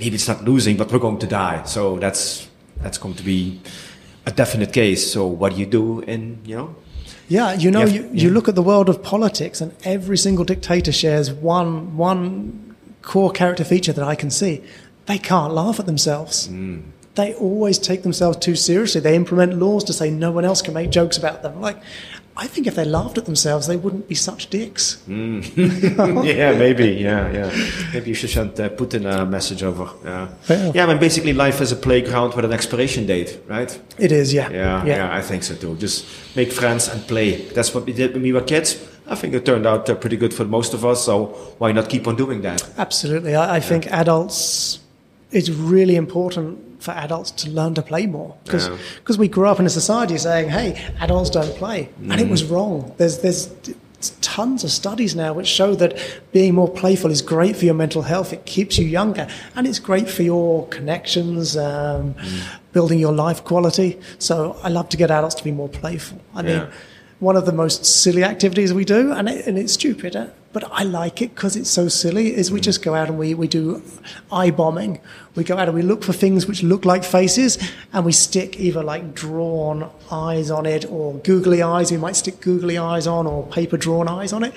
[0.00, 1.64] Maybe it's not losing, but we're going to die.
[1.64, 3.60] So that's that's going to be
[4.26, 5.12] a definite case.
[5.12, 6.76] So what do you do in you know?
[7.28, 10.16] Yeah, you know, you, have, you, you look at the world of politics, and every
[10.16, 14.62] single dictator shares one one core character feature that I can see.
[15.06, 16.48] They can't laugh at themselves.
[16.48, 16.82] Mm
[17.16, 19.00] they always take themselves too seriously.
[19.00, 21.60] They implement laws to say no one else can make jokes about them.
[21.60, 21.78] Like,
[22.38, 25.02] I think if they laughed at themselves, they wouldn't be such dicks.
[25.08, 26.26] Mm.
[26.36, 26.88] yeah, maybe.
[26.88, 27.68] Yeah, yeah.
[27.94, 29.88] Maybe you should send uh, Putin a message over.
[30.04, 30.28] Yeah.
[30.48, 30.72] yeah.
[30.74, 33.80] Yeah, I mean, basically, life is a playground with an expiration date, right?
[33.98, 34.50] It is, yeah.
[34.50, 35.76] Yeah, yeah, yeah I think so too.
[35.76, 36.04] Just
[36.36, 37.36] make friends and play.
[37.54, 38.86] That's what we did when we were kids.
[39.06, 41.06] I think it turned out uh, pretty good for most of us.
[41.06, 42.68] So why not keep on doing that?
[42.76, 43.34] Absolutely.
[43.34, 44.80] I, I think adults,
[45.30, 48.68] it's really important for adults to learn to play more because
[49.00, 49.20] because yeah.
[49.24, 50.68] we grew up in a society saying, "Hey,
[51.00, 52.12] adults don't play," mm.
[52.12, 52.94] and it was wrong.
[52.96, 53.42] There's there's
[54.20, 55.92] tons of studies now which show that
[56.32, 58.32] being more playful is great for your mental health.
[58.32, 62.42] It keeps you younger, and it's great for your connections, um, mm.
[62.72, 63.98] building your life quality.
[64.18, 66.20] So I love to get adults to be more playful.
[66.34, 66.68] I mean.
[67.18, 70.72] One of the most silly activities we do, and, it, and it's stupid, uh, but
[70.72, 73.46] I like it because it's so silly, is we just go out and we, we
[73.46, 73.82] do
[74.32, 75.00] eye bombing.
[75.34, 77.58] We go out and we look for things which look like faces,
[77.92, 81.90] and we stick either like drawn eyes on it or googly eyes.
[81.90, 84.54] We might stick googly eyes on or paper drawn eyes on it.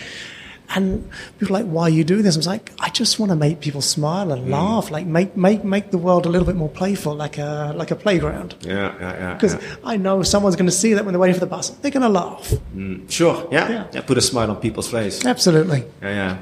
[0.76, 2.36] And people are like, why are you doing this?
[2.36, 4.52] I was like, I just want to make people smile and mm.
[4.52, 7.90] laugh, like make, make, make the world a little bit more playful, like a, like
[7.90, 8.56] a playground.
[8.62, 9.34] Yeah, yeah, yeah.
[9.34, 9.76] Because yeah.
[9.84, 11.70] I know someone's going to see that when they're waiting for the bus.
[11.70, 12.52] They're going to laugh.
[12.76, 13.10] Mm.
[13.10, 13.70] Sure, yeah.
[13.70, 13.88] Yeah.
[13.94, 14.02] yeah.
[14.02, 15.26] Put a smile on people's face.
[15.26, 15.86] Absolutely.
[16.02, 16.40] Yeah, yeah.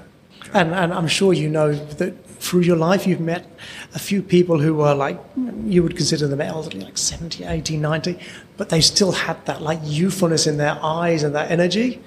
[0.54, 3.50] And, and I'm sure you know that through your life you've met
[3.96, 5.20] a few people who were like,
[5.66, 8.20] you would consider them elderly, like 70, 80, 90,
[8.58, 12.02] but they still had that like youthfulness in their eyes and that energy.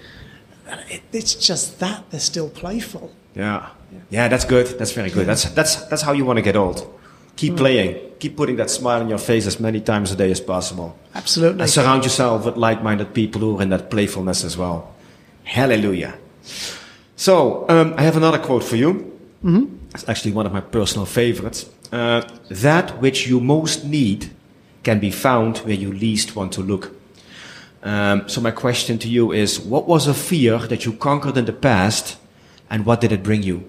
[0.71, 3.11] And it, it's just that, they're still playful.
[3.35, 3.71] Yeah.
[4.09, 4.67] Yeah, that's good.
[4.79, 5.27] That's very good.
[5.27, 6.87] That's that's that's how you want to get old.
[7.37, 8.13] Keep playing.
[8.19, 10.97] Keep putting that smile on your face as many times a day as possible.
[11.15, 11.63] Absolutely.
[11.63, 14.95] And surround yourself with like-minded people who are in that playfulness as well.
[15.45, 16.15] Hallelujah.
[17.17, 19.19] So um, I have another quote for you.
[19.45, 19.77] Mm-hmm.
[19.95, 21.69] It's actually one of my personal favorites.
[21.91, 24.31] Uh, that which you most need
[24.83, 26.95] can be found where you least want to look.
[27.83, 31.47] Um, so my question to you is: What was a fear that you conquered in
[31.47, 32.19] the past,
[32.69, 33.69] and what did it bring you?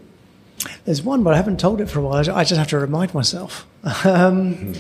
[0.86, 2.18] There's one, but I haven't told it for a while.
[2.18, 3.66] I just have to remind myself.
[4.06, 4.74] Um,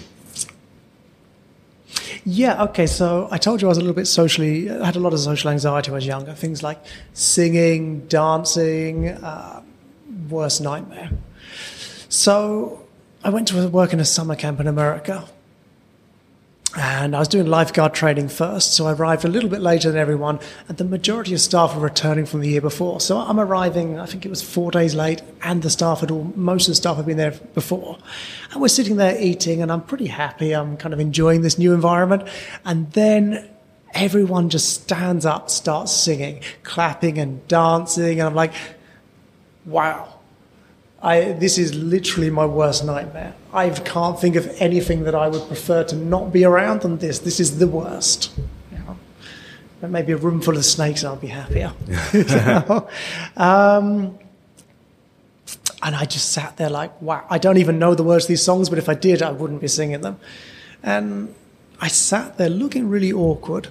[2.23, 2.85] yeah, okay.
[2.85, 5.19] So I told you I was a little bit socially, I had a lot of
[5.19, 6.33] social anxiety when I was younger.
[6.33, 6.79] Things like
[7.13, 9.63] singing, dancing, uh,
[10.29, 11.09] worst nightmare.
[12.09, 12.85] So
[13.23, 15.27] I went to work in a summer camp in America.
[16.77, 19.99] And I was doing lifeguard training first, so I arrived a little bit later than
[19.99, 23.01] everyone, and the majority of staff were returning from the year before.
[23.01, 26.31] So I'm arriving, I think it was four days late, and the staff had all,
[26.33, 27.97] most of the staff had been there before.
[28.51, 30.53] And we're sitting there eating, and I'm pretty happy.
[30.53, 32.25] I'm kind of enjoying this new environment.
[32.63, 33.49] And then
[33.93, 38.53] everyone just stands up, starts singing, clapping, and dancing, and I'm like,
[39.65, 40.19] wow.
[41.01, 43.33] I, this is literally my worst nightmare.
[43.53, 47.19] I can't think of anything that I would prefer to not be around than this.
[47.19, 48.31] This is the worst.
[48.71, 48.97] You know?
[49.81, 51.73] But maybe a room full of snakes, I'll be happier.
[52.13, 52.87] You know?
[53.35, 54.17] um,
[55.83, 58.43] and I just sat there like, wow, I don't even know the words of these
[58.43, 60.19] songs, but if I did, I wouldn't be singing them.
[60.83, 61.33] And
[61.79, 63.69] I sat there looking really awkward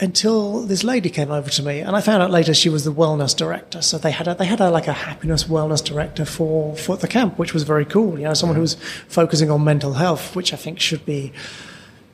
[0.00, 2.92] until this lady came over to me, and I found out later she was the
[2.92, 3.82] wellness director.
[3.82, 7.08] So they had a, they had a, like a happiness wellness director for for the
[7.08, 8.18] camp, which was very cool.
[8.18, 8.74] You know, someone who was
[9.08, 11.32] focusing on mental health, which I think should be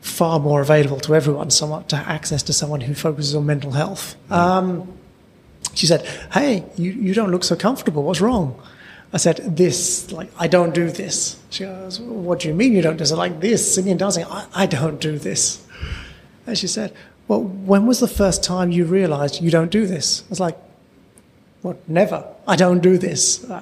[0.01, 1.51] far more available to everyone.
[1.51, 4.17] Somewhat to access to someone who focuses on mental health.
[4.31, 4.99] Um,
[5.75, 8.03] she said, "Hey, you you don't look so comfortable.
[8.03, 8.61] What's wrong?"
[9.13, 12.83] I said, "This, like, I don't do this." She goes, "What do you mean you
[12.83, 14.25] don't do this?" Like this, singing dancing.
[14.25, 15.65] I, I don't do this.
[16.47, 16.95] And she said,
[17.29, 20.23] well, when was the first time you realized you don't do this?
[20.23, 20.57] I was like,
[21.63, 21.89] what?
[21.89, 22.27] Never.
[22.47, 23.47] I don't do this.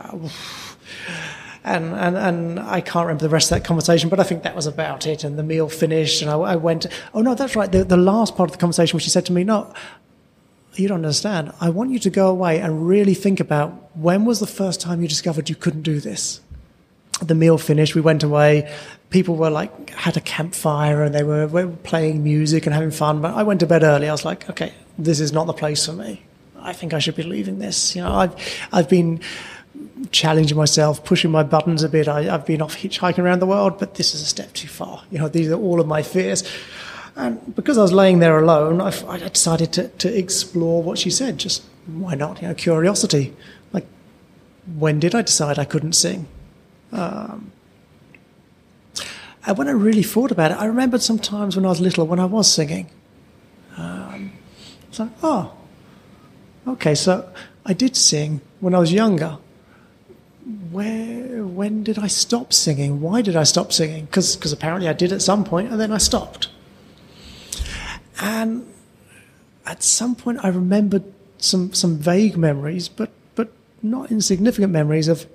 [1.69, 4.55] And, and, and I can't remember the rest of that conversation, but I think that
[4.55, 5.25] was about it.
[5.25, 7.73] And the meal finished, and I, I went, oh, no, that's right.
[7.73, 9.75] The, the last part of the conversation, where she said to me, no,
[10.77, 11.53] you don't understand.
[11.61, 15.03] I want you to go away and really think about when was the first time
[15.03, 16.41] you discovered you couldn't do this?
[17.23, 18.71] The meal finished, we went away,
[19.11, 23.23] people were like had a campfire and they were, were, playing music and having fun.
[23.23, 24.09] But I went to bed early.
[24.09, 26.23] I was like, okay, this is not the place for me.
[26.61, 27.97] I think I should be leaving this.
[27.97, 28.35] You know, I've
[28.73, 29.21] I've been
[30.11, 32.09] challenging myself, pushing my buttons a bit.
[32.09, 35.03] I, have been off hitchhiking around the world, but this is a step too far.
[35.11, 36.43] You know, these are all of my fears.
[37.15, 41.11] And because I was laying there alone, I, I decided to, to explore what she
[41.11, 41.39] said.
[41.39, 42.43] Just why not?
[42.43, 43.35] You know, curiosity.
[43.73, 43.87] Like,
[44.77, 46.29] when did I decide I couldn't sing?
[46.97, 47.53] Um,
[49.47, 52.07] and when I really thought about it, I remembered some times when I was little
[52.07, 52.91] when I was singing.
[53.77, 54.33] Um,
[54.89, 55.53] it's like, oh,
[56.67, 57.31] okay, so
[57.65, 59.39] I did sing when I was younger.
[60.71, 63.01] Where, when did I stop singing?
[63.01, 64.07] Why did I stop singing?
[64.07, 66.49] Because apparently I did at some point and then I stopped.
[68.21, 68.73] And
[69.67, 71.05] at some point I remembered
[71.39, 75.27] some, some vague memories, but, but not insignificant memories of,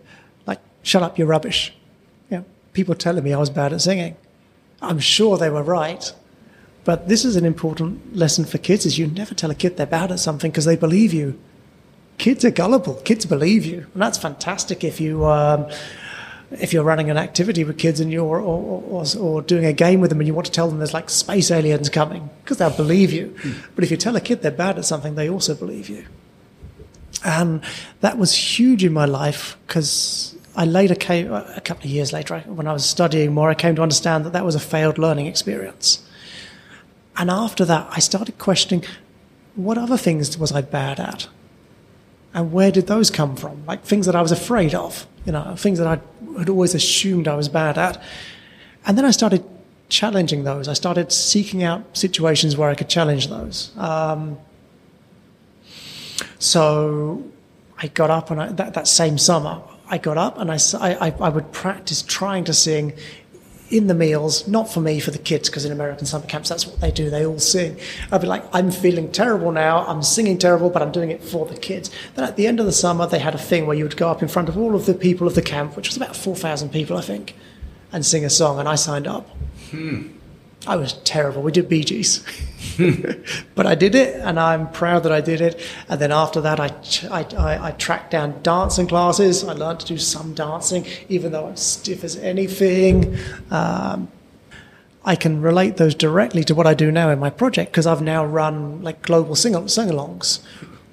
[0.84, 1.74] shut up, you're rubbish
[2.74, 4.16] people telling me I was bad at singing.
[4.82, 6.12] I'm sure they were right.
[6.84, 9.86] But this is an important lesson for kids is you never tell a kid they're
[9.86, 11.40] bad at something because they believe you.
[12.18, 12.96] Kids are gullible.
[12.96, 13.86] Kids believe you.
[13.94, 15.70] And that's fantastic if you um,
[16.52, 20.02] if you're running an activity with kids and you're or, or, or, doing a game
[20.02, 22.76] with them and you want to tell them there's like space aliens coming because they'll
[22.76, 23.34] believe you.
[23.42, 23.56] Mm.
[23.74, 26.06] But if you tell a kid they're bad at something, they also believe you.
[27.24, 27.64] And
[28.02, 32.40] that was huge in my life because I later came, a couple of years later,
[32.42, 35.28] when I was studying more, I came to understand that that was a failed learning
[35.28, 36.04] experience.
[37.18, 38.84] And after that, I started questioning
[39.56, 41.28] what other things was I bad at?
[42.34, 43.66] And where did those come from?
[43.66, 46.00] Like things that I was afraid of, you know, things that I
[46.38, 48.02] had always assumed I was bad at.
[48.86, 49.44] And then I started
[49.90, 50.68] challenging those.
[50.68, 53.72] I started seeking out situations where I could challenge those.
[53.78, 54.38] Um,
[56.40, 57.24] so
[57.78, 59.62] I got up and I, that, that same summer,
[59.92, 62.94] I got up and I, I, I would practice trying to sing
[63.70, 66.66] in the meals, not for me, for the kids, because in American summer camps, that's
[66.66, 67.10] what they do.
[67.10, 67.78] They all sing.
[68.12, 69.86] I'd be like, I'm feeling terrible now.
[69.86, 71.92] I'm singing terrible, but I'm doing it for the kids.
[72.16, 74.10] Then at the end of the summer, they had a thing where you would go
[74.10, 76.70] up in front of all of the people of the camp, which was about 4,000
[76.70, 77.36] people, I think,
[77.92, 78.60] and sing a song.
[78.60, 79.30] And I signed up.
[79.72, 80.08] Hmm.
[80.68, 81.42] I was terrible.
[81.42, 82.24] We did Bee Gees.
[83.56, 85.60] but I did it, and I'm proud that I did it.
[85.90, 86.68] And then after that, I,
[87.10, 89.44] I, I, I, tracked down dancing classes.
[89.44, 93.18] I learned to do some dancing, even though I'm stiff as anything.
[93.50, 94.10] Um,
[95.04, 98.04] I can relate those directly to what I do now in my project because I've
[98.04, 100.40] now run like global sing alongs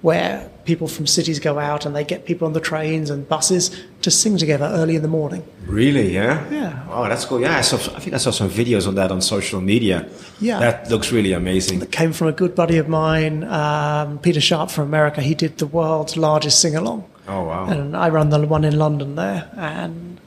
[0.02, 3.70] where people from cities go out and they get people on the trains and buses
[4.02, 5.42] to sing together early in the morning.
[5.66, 6.14] Really?
[6.14, 6.48] Yeah.
[6.50, 6.86] Yeah.
[6.88, 7.40] Oh, that's cool.
[7.40, 10.08] Yeah, I, saw, I think I saw some videos on that on social media.
[10.40, 10.60] Yeah.
[10.60, 11.80] That looks really amazing.
[11.80, 15.20] That came from a good buddy of mine, um, Peter Sharp from America.
[15.20, 17.04] He did the world's largest sing along.
[17.26, 17.66] Oh wow!
[17.66, 20.18] And I run the one in London there, and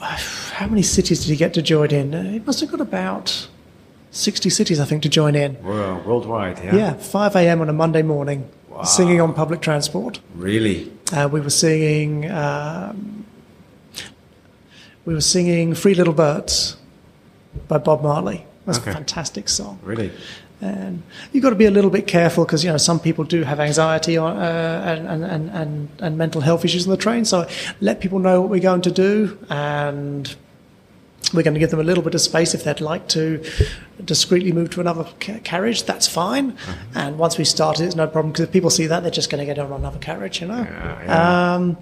[0.00, 2.32] how many cities did he get to join in?
[2.32, 3.48] He must have got about
[4.14, 5.62] 60 cities, I think, to join in.
[5.62, 6.76] Well, worldwide, yeah.
[6.76, 7.60] Yeah, 5 a.m.
[7.60, 8.84] on a Monday morning, wow.
[8.84, 10.20] singing on public transport.
[10.36, 10.92] Really?
[11.12, 12.30] Uh, we were singing.
[12.30, 13.26] Um,
[15.04, 16.76] we were singing "Three Little Birds"
[17.68, 18.46] by Bob Marley.
[18.66, 18.92] That's okay.
[18.92, 19.78] a fantastic song.
[19.82, 20.10] Really.
[20.60, 21.02] And
[21.32, 23.60] you've got to be a little bit careful because you know some people do have
[23.60, 27.26] anxiety or, uh, and, and, and, and mental health issues on the train.
[27.26, 27.46] So
[27.82, 30.34] let people know what we're going to do and
[31.34, 33.44] we're going to give them a little bit of space if they'd like to
[34.04, 35.84] discreetly move to another ca- carriage.
[35.84, 36.52] That's fine.
[36.52, 36.98] Mm-hmm.
[36.98, 39.30] And once we start it, it's no problem because if people see that, they're just
[39.30, 40.62] going to get on another carriage, you know.
[40.62, 41.54] Yeah, yeah.
[41.54, 41.76] Um,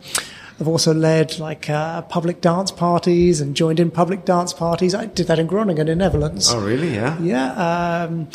[0.61, 4.95] I've also led like uh, public dance parties and joined in public dance parties.
[4.95, 6.53] I did that in Groningen in Netherlands.
[6.53, 6.95] Oh, really?
[6.95, 7.19] Yeah.
[7.21, 8.05] Yeah.
[8.05, 8.29] Um,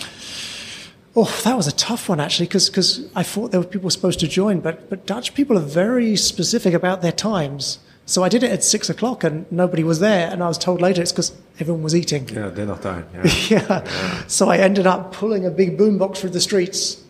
[1.16, 4.28] oh, that was a tough one actually because I thought there were people supposed to
[4.28, 7.80] join, but but Dutch people are very specific about their times.
[8.08, 10.32] So I did it at six o'clock and nobody was there.
[10.32, 12.28] And I was told later it's because everyone was eating.
[12.30, 13.06] Yeah, dinner time.
[13.14, 13.24] Yeah.
[13.50, 13.66] yeah.
[13.70, 14.24] yeah.
[14.28, 17.04] So I ended up pulling a big boombox through the streets,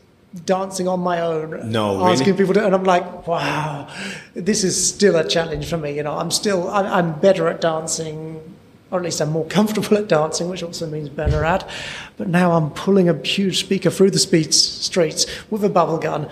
[0.46, 1.72] dancing on my own.
[1.72, 2.40] No, asking really?
[2.40, 3.88] people to, and I'm like, wow,
[4.34, 5.96] this is still a challenge for me.
[5.96, 8.42] You know, I'm still, I'm, I'm better at dancing,
[8.90, 11.70] or at least I'm more comfortable at dancing, which also means better at.
[12.18, 16.28] But now I'm pulling a huge speaker through the streets with a bubble gun,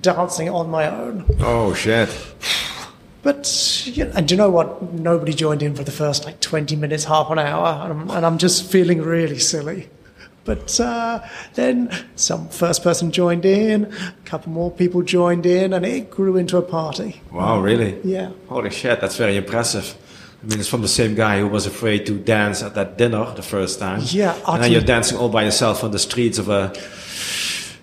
[0.00, 1.26] dancing on my own.
[1.40, 2.08] Oh shit.
[3.22, 4.94] But you know, and do you know what?
[4.94, 8.26] Nobody joined in for the first like twenty minutes, half an hour, and I'm, and
[8.26, 9.90] I'm just feeling really silly.
[10.44, 11.20] But uh,
[11.54, 16.36] then some first person joined in, a couple more people joined in, and it grew
[16.36, 17.20] into a party.
[17.30, 18.00] Wow, really?
[18.04, 18.30] Yeah.
[18.48, 19.96] Holy shit, that's very impressive.
[20.42, 23.30] I mean, it's from the same guy who was afraid to dance at that dinner
[23.34, 24.00] the first time.
[24.04, 26.72] Yeah, and then you're dancing all by yourself on the streets of a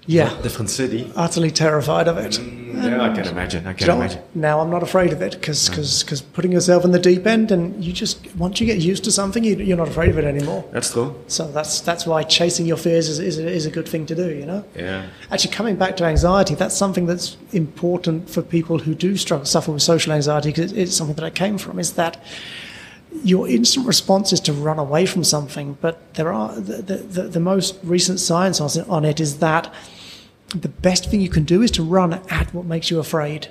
[0.08, 1.12] yeah, different city.
[1.16, 2.32] Utterly terrified of it.
[2.32, 3.68] Mm, yeah, I can imagine.
[3.68, 4.22] I can imagine.
[4.34, 7.52] Now I'm not afraid of it because because because putting yourself in the deep end
[7.52, 10.24] and you just once you get used to something, you, are not afraid of it
[10.24, 10.64] anymore.
[10.72, 11.14] That's true.
[11.28, 14.34] So that's that's why chasing your fears is, is, is a good thing to do.
[14.34, 14.64] You know.
[14.76, 15.08] Yeah.
[15.30, 19.74] Actually, coming back to anxiety, that's something that's important for people who do struggle suffer
[19.74, 21.80] with social anxiety because it's something that I came from.
[21.80, 22.24] Is that
[23.24, 27.40] your instant response is to run away from something, but there are the, the, the
[27.40, 29.74] most recent science on it is that
[30.50, 33.50] the best thing you can do is to run at what makes you afraid.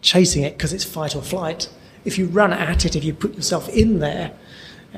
[0.00, 1.68] Chasing it because it's fight or flight.
[2.04, 4.32] If you run at it, if you put yourself in there,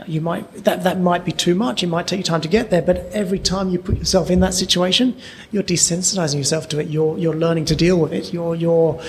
[0.07, 1.83] you might that that might be too much.
[1.83, 4.41] It might take you time to get there, but every time you put yourself in
[4.41, 5.17] that situation,
[5.53, 6.89] you're desensitizing yourself to it.
[6.89, 8.33] You're you're learning to deal with it.
[8.33, 9.01] You're you're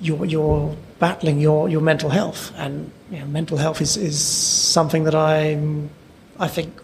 [0.00, 5.04] you're, you're battling your, your mental health, and you know, mental health is, is something
[5.04, 5.90] that I'm
[6.38, 6.80] I think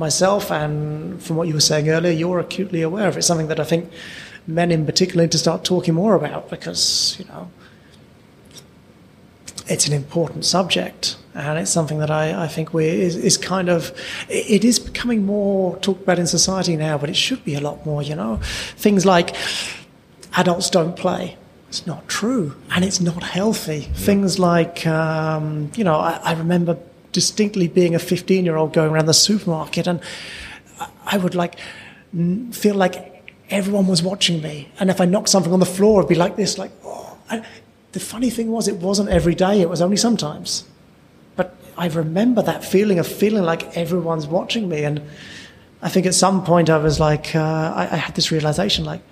[0.00, 3.16] myself, and from what you were saying earlier, you're acutely aware of.
[3.16, 3.88] It's something that I think
[4.46, 7.48] men in particular need to start talking more about because, you know,
[9.68, 13.68] it's an important subject and it's something that I, I think we is, is kind
[13.68, 13.92] of
[14.28, 17.86] it is becoming more talked about in society now, but it should be a lot
[17.86, 18.02] more.
[18.02, 18.40] You know,
[18.76, 19.36] things like
[20.36, 21.36] adults don't play.
[21.68, 23.78] It's not true, and it's not healthy.
[23.78, 23.92] Yeah.
[23.94, 26.76] Things like um, you know, I, I remember
[27.12, 30.00] distinctly being a 15 year old going around the supermarket and
[31.04, 31.58] I would like
[32.52, 33.10] feel like
[33.50, 34.70] everyone was watching me.
[34.78, 37.18] And if I knocked something on the floor, it'd be like this, like, oh.
[37.28, 37.44] And
[37.92, 40.64] the funny thing was, it wasn't every day, it was only sometimes.
[41.36, 44.84] But I remember that feeling of feeling like everyone's watching me.
[44.84, 45.02] And
[45.82, 47.40] I think at some point I was like, uh,
[47.74, 49.02] I, I, had this realization, like,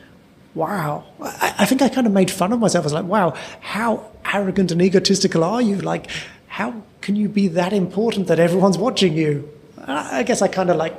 [0.54, 1.04] wow.
[1.20, 2.84] I, I think I kind of made fun of myself.
[2.84, 5.76] I was like, wow, how arrogant and egotistical are you?
[5.76, 6.08] Like,
[6.58, 9.48] how can you be that important that everyone's watching you?
[9.86, 10.92] I guess I kind of like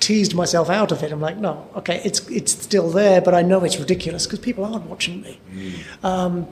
[0.00, 1.12] teased myself out of it.
[1.12, 4.64] I'm like, no, okay, it's it's still there, but I know it's ridiculous because people
[4.64, 5.38] aren't watching me.
[5.54, 6.04] Mm.
[6.04, 6.48] Um,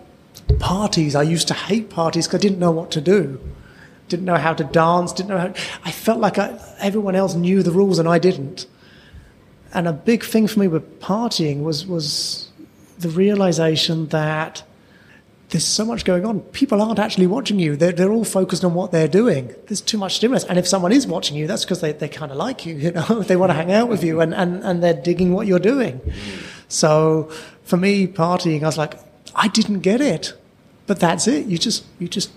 [0.61, 3.41] parties, I used to hate parties because I didn't know what to do,
[4.09, 5.53] didn't know how to dance, didn't know how.
[5.85, 8.67] I felt like I, everyone else knew the rules and I didn't.
[9.75, 12.53] And a big thing for me with partying was was
[13.01, 14.63] the realization that
[15.51, 16.41] there's so much going on.
[16.41, 17.75] People aren't actually watching you.
[17.75, 19.55] They're, they're all focused on what they're doing.
[19.67, 20.45] There's too much stimulus.
[20.45, 22.91] And if someone is watching you, that's because they, they kind of like you, you
[23.09, 25.59] know, they want to hang out with you and, and, and they're digging what you're
[25.59, 26.01] doing.
[26.69, 27.31] So
[27.65, 28.95] for me, partying, I was like,
[29.35, 30.35] I didn't get it,
[30.87, 31.47] but that's it.
[31.47, 32.31] You just, you just,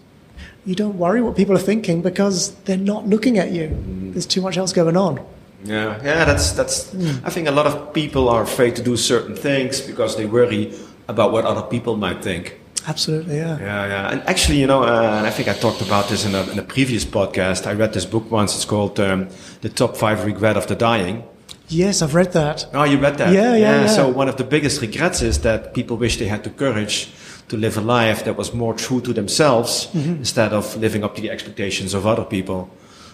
[0.66, 3.78] you don't worry what people are thinking because they're not looking at you.
[4.14, 5.26] There's too much else going on.
[5.64, 6.94] Yeah, yeah, that's that's.
[7.24, 10.76] I think a lot of people are afraid to do certain things because they worry
[11.08, 12.60] about what other people might think.
[12.88, 13.60] Absolutely, yeah.
[13.60, 14.12] Yeah, yeah.
[14.12, 16.60] And actually, you know, uh, and I think I talked about this in a, in
[16.60, 17.68] a, previous podcast.
[17.68, 18.56] I read this book once.
[18.56, 19.30] It's called um,
[19.62, 21.24] "The Top Five Regret of the Dying."
[21.68, 22.68] Yes, I've read that.
[22.74, 23.34] Oh, you read that?
[23.34, 23.82] Yeah, yeah, yeah.
[23.82, 23.88] yeah.
[23.88, 27.12] So one of the biggest regrets is that people wish they had the courage
[27.48, 30.16] to live a life that was more true to themselves mm-hmm.
[30.16, 32.70] instead of living up to the expectations of other people.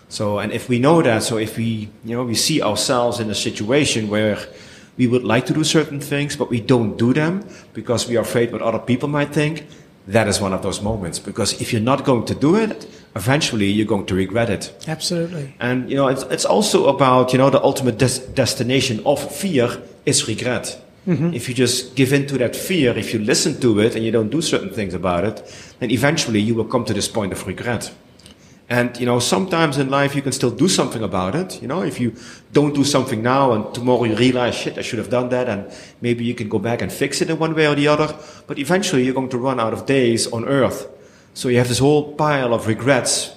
[0.09, 3.30] So, and if we know that, so if we, you know, we see ourselves in
[3.30, 4.38] a situation where
[4.98, 8.22] we would like to do certain things, but we don't do them because we are
[8.22, 9.68] afraid what other people might think.
[10.08, 13.66] That is one of those moments because if you're not going to do it, eventually
[13.66, 14.74] you're going to regret it.
[14.88, 15.54] Absolutely.
[15.60, 19.70] And you know, it's, it's also about you know the ultimate des- destination of fear
[20.06, 20.82] is regret.
[21.06, 21.34] Mm-hmm.
[21.34, 24.12] If you just give in to that fear, if you listen to it and you
[24.12, 27.45] don't do certain things about it, then eventually you will come to this point of
[27.48, 27.93] regret.
[28.70, 31.61] And, you know, sometimes in life you can still do something about it.
[31.61, 32.13] You know, if you
[32.51, 35.47] don't do something now and tomorrow you realize, shit, I should have done that.
[35.47, 38.13] And maybe you can go back and fix it in one way or the other.
[38.45, 40.89] But eventually you're going to run out of days on earth.
[41.34, 43.32] So you have this whole pile of regrets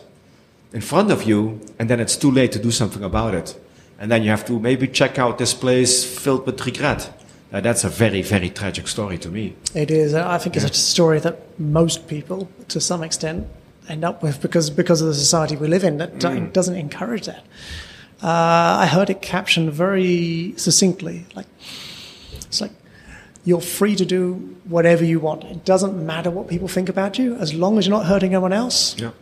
[0.72, 1.60] in front of you.
[1.78, 3.56] And then it's too late to do something about it.
[4.00, 7.12] And then you have to maybe check out this place filled with regret.
[7.52, 9.54] Uh, that's a very, very tragic story to me.
[9.74, 10.14] It is.
[10.14, 13.46] I think it's a story that most people, to some extent,
[13.90, 16.52] end up with because because of the society we live in that mm.
[16.52, 17.44] doesn't encourage that.
[18.22, 21.46] Uh, I heard it captioned very succinctly, like
[22.32, 22.72] it's like
[23.44, 25.44] you're free to do whatever you want.
[25.44, 28.52] It doesn't matter what people think about you as long as you're not hurting anyone
[28.52, 28.98] else.
[28.98, 29.12] Yeah.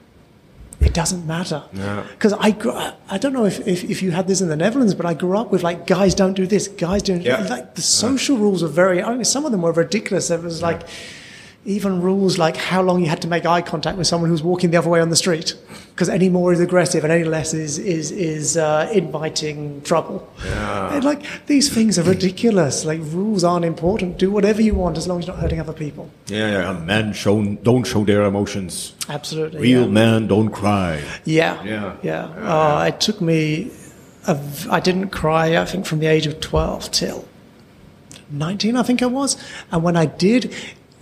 [0.81, 1.65] It doesn't matter.
[1.73, 2.57] Because I,
[3.09, 5.37] I don't know if, if, if, you had this in the Netherlands, but I grew
[5.37, 7.43] up with like, guys don't do this, guys don't, yeah.
[7.49, 8.43] like the social yeah.
[8.43, 10.31] rules are very, I mean, some of them were ridiculous.
[10.31, 10.83] It was like,
[11.65, 14.71] even rules like how long you had to make eye contact with someone who's walking
[14.71, 15.55] the other way on the street,
[15.91, 20.27] because any more is aggressive and any less is is is uh, inviting trouble.
[20.45, 20.95] Yeah.
[20.95, 22.85] And like these things are ridiculous.
[22.85, 24.19] Like rules aren't important.
[24.19, 26.11] Do whatever you want as long as you're not hurting other people.
[26.27, 26.79] Yeah, yeah.
[26.81, 28.95] Men show don't show their emotions.
[29.09, 29.61] Absolutely.
[29.61, 29.89] Real yeah.
[29.89, 31.03] men don't cry.
[31.25, 31.63] Yeah.
[31.65, 31.97] Yeah.
[32.03, 32.25] Yeah.
[32.25, 33.71] Uh, it took me.
[34.71, 35.57] I didn't cry.
[35.61, 37.27] I think from the age of twelve till.
[38.31, 39.37] 19, I think I was.
[39.73, 40.55] And when I did,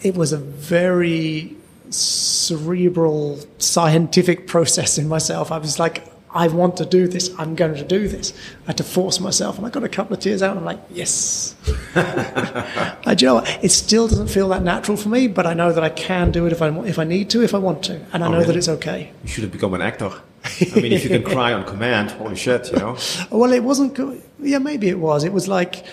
[0.07, 1.57] it was a very
[1.90, 5.50] cerebral scientific process in myself.
[5.50, 7.34] I was like, I want to do this.
[7.38, 8.32] I'm going to do this.
[8.64, 10.50] I had to force myself, and I got a couple of tears out.
[10.50, 11.54] And I'm like, yes.
[11.96, 13.64] I, do you know what?
[13.64, 16.46] It still doesn't feel that natural for me, but I know that I can do
[16.46, 18.44] it if I if I need to, if I want to, and I oh, know
[18.44, 19.12] that it's okay.
[19.24, 20.12] You should have become an actor.
[20.44, 22.96] I mean, if you can cry on command, holy shit, you know.
[23.30, 23.98] Well, it wasn't.
[24.38, 25.24] Yeah, maybe it was.
[25.24, 25.84] It was like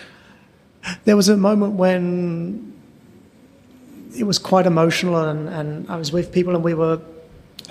[1.06, 2.73] there was a moment when
[4.16, 7.02] it was quite emotional, and, and I was with people, and we were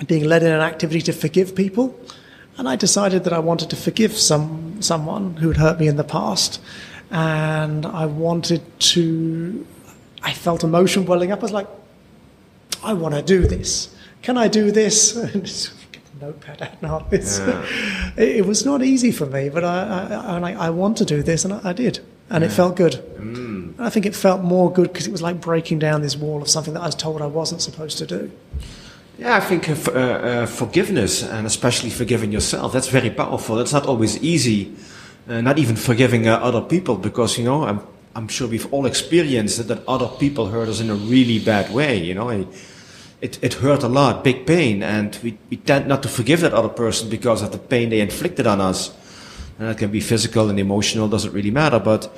[0.07, 1.97] being led in an activity to forgive people.
[2.57, 5.95] And I decided that I wanted to forgive some someone who had hurt me in
[5.95, 6.61] the past,
[7.09, 8.61] and I wanted
[8.93, 9.65] to.
[10.21, 11.39] I felt emotion welling up.
[11.39, 11.67] I was like,
[12.83, 13.93] I want to do this.
[14.21, 15.13] Can I do this?
[15.91, 17.07] Get the notepad out now.
[17.11, 17.65] Yeah.
[18.15, 21.45] It, it, was not easy for me, but I, I, I, want to do this,
[21.45, 22.49] and I, I did, and yeah.
[22.49, 22.93] it felt good.
[23.17, 23.52] Mm.
[23.77, 26.41] And I think it felt more good because it was like breaking down this wall
[26.41, 28.31] of something that I was told I wasn't supposed to do.
[29.17, 33.59] Yeah, I think uh, uh, forgiveness, and especially forgiving yourself, that's very powerful.
[33.59, 34.73] It's not always easy,
[35.29, 37.79] uh, not even forgiving uh, other people, because, you know, I'm,
[38.15, 41.71] I'm sure we've all experienced that, that other people hurt us in a really bad
[41.71, 42.29] way, you know.
[43.21, 46.53] It, it hurt a lot, big pain, and we, we tend not to forgive that
[46.53, 48.91] other person because of the pain they inflicted on us.
[49.59, 52.11] And that can be physical and emotional, doesn't really matter, but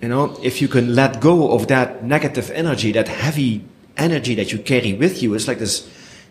[0.00, 3.64] you know, if you can let go of that negative energy, that heavy
[3.96, 5.88] energy that you carry with you, it's like this,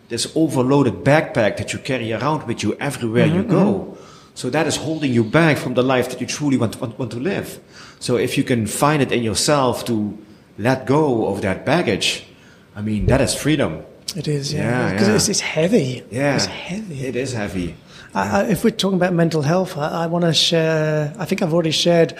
[0.08, 3.64] this overloaded backpack that you carry around with you everywhere mm-hmm, you go.
[3.64, 4.04] Mm-hmm.
[4.34, 7.12] So that is holding you back from the life that you truly want, want, want
[7.12, 7.60] to live.
[8.00, 10.16] So if you can find it in yourself to
[10.58, 12.26] let go of that baggage,
[12.74, 13.84] I mean, that is freedom.
[14.16, 14.90] It is, yeah.
[14.90, 15.16] Because yeah, yeah.
[15.16, 16.02] it's, it's, heavy.
[16.10, 16.34] Yeah.
[16.34, 17.06] It's heavy.
[17.06, 17.76] It is heavy.
[18.12, 21.14] Uh, if we're talking about mental health, I, I want to share.
[21.18, 22.16] I think I've already shared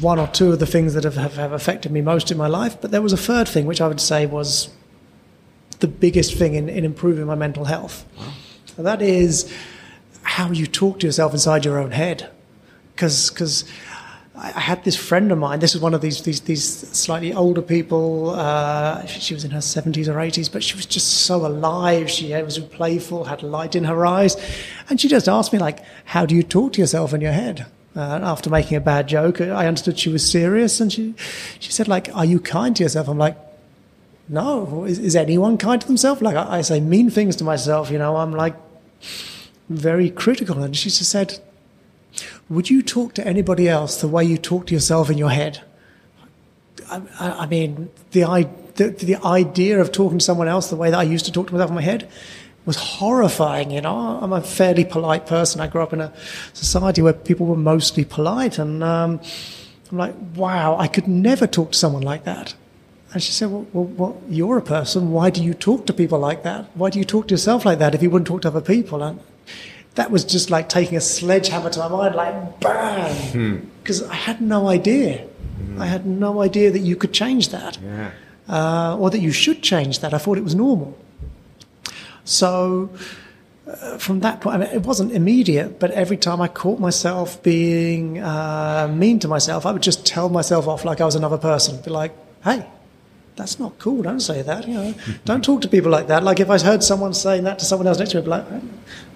[0.00, 2.46] one or two of the things that have, have, have affected me most in my
[2.46, 2.80] life.
[2.80, 4.68] But there was a third thing which I would say was
[5.80, 8.04] the biggest thing in, in improving my mental health.
[8.18, 8.32] Wow.
[8.76, 9.52] And that is
[10.22, 12.30] how you talk to yourself inside your own head.
[12.94, 13.64] Because
[14.40, 15.58] I had this friend of mine.
[15.58, 18.30] This is one of these these, these slightly older people.
[18.30, 22.08] Uh, she was in her seventies or eighties, but she was just so alive.
[22.08, 24.36] She was playful, had light in her eyes,
[24.88, 27.66] and she just asked me like, "How do you talk to yourself in your head?"
[27.98, 31.14] Uh, after making a bad joke, I understood she was serious, and she
[31.58, 33.36] she said like, "Are you kind to yourself?" I'm like,
[34.28, 34.84] "No.
[34.84, 37.90] Is, is anyone kind to themselves?" Like I, I say mean things to myself.
[37.90, 38.54] You know, I'm like
[39.68, 41.40] very critical, and she just said
[42.48, 45.60] would you talk to anybody else the way you talk to yourself in your head?
[46.90, 50.98] I, I mean, the, the, the idea of talking to someone else the way that
[50.98, 52.08] I used to talk to myself in my head
[52.68, 53.70] was horrifying.
[53.70, 55.60] You know, I'm a fairly polite person.
[55.62, 56.12] I grew up in a
[56.52, 59.20] society where people were mostly polite, and um,
[59.90, 62.54] I'm like, wow, I could never talk to someone like that.
[63.14, 65.12] And she said, well, well, well, you're a person.
[65.12, 66.66] Why do you talk to people like that?
[66.74, 69.02] Why do you talk to yourself like that if you wouldn't talk to other people?
[69.02, 69.18] And
[69.94, 74.12] that was just like taking a sledgehammer to my mind, like bang, because hmm.
[74.12, 75.26] I had no idea.
[75.58, 75.80] Mm.
[75.80, 78.10] I had no idea that you could change that, yeah.
[78.48, 80.14] uh, or that you should change that.
[80.14, 80.96] I thought it was normal.
[82.28, 82.90] So.
[83.68, 87.42] Uh, from that point, I mean, it wasn't immediate, but every time I caught myself
[87.42, 91.36] being uh, mean to myself, I would just tell myself off like I was another
[91.36, 91.78] person.
[91.82, 92.12] Be like,
[92.42, 92.64] "Hey,
[93.38, 94.02] that's not cool.
[94.02, 94.68] Don't say that.
[94.68, 96.22] You know, don't talk to people like that.
[96.22, 98.30] Like if I heard someone saying that to someone else next to me, I'd be
[98.30, 98.62] like,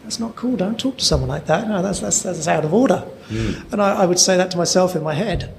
[0.04, 0.56] that's not cool.
[0.56, 1.68] Don't talk to someone like that.
[1.68, 3.04] No, that's, that's, that's out of order.
[3.28, 3.72] Mm.
[3.72, 5.52] And I, I, would say that to myself in my head.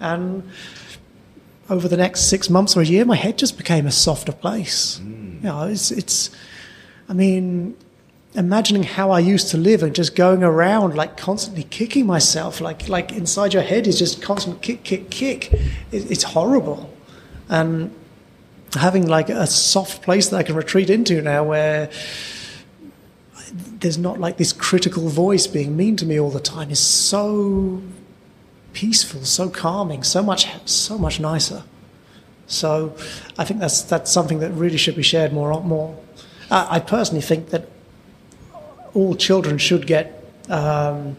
[0.00, 0.48] And
[1.68, 5.00] over the next six months or a year, my head just became a softer place.
[5.02, 5.36] Mm.
[5.36, 6.30] You know, it's, it's,
[7.08, 7.76] I mean,
[8.34, 12.88] imagining how I used to live and just going around like constantly kicking myself, like,
[12.88, 15.52] like inside your head is just constant kick, kick, kick.
[15.52, 16.92] It, it's horrible.
[17.48, 17.94] And
[18.74, 21.90] having like a soft place that I can retreat into now where,
[23.80, 27.82] there's not like this critical voice being mean to me all the time is so
[28.72, 31.62] peaceful, so calming, so much so much nicer.
[32.46, 32.94] So
[33.36, 35.96] I think that's that's something that really should be shared more more.
[36.50, 37.68] Uh, I personally think that
[38.94, 41.16] all children should get um,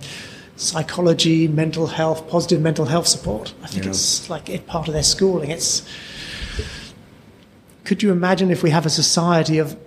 [0.55, 3.53] psychology, mental health, positive mental health support.
[3.63, 3.91] I think yeah.
[3.91, 5.51] it's like it part of their schooling.
[5.51, 5.87] It's
[7.83, 9.77] could you imagine if we have a society of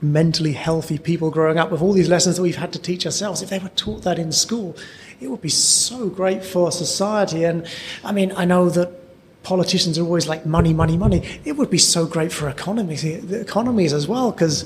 [0.00, 3.42] mentally healthy people growing up with all these lessons that we've had to teach ourselves,
[3.42, 4.76] if they were taught that in school,
[5.20, 7.44] it would be so great for society.
[7.44, 7.66] And
[8.04, 8.92] I mean, I know that
[9.48, 11.20] politicians are always like money, money, money.
[11.44, 14.56] It would be so great for economies, the economies as well, because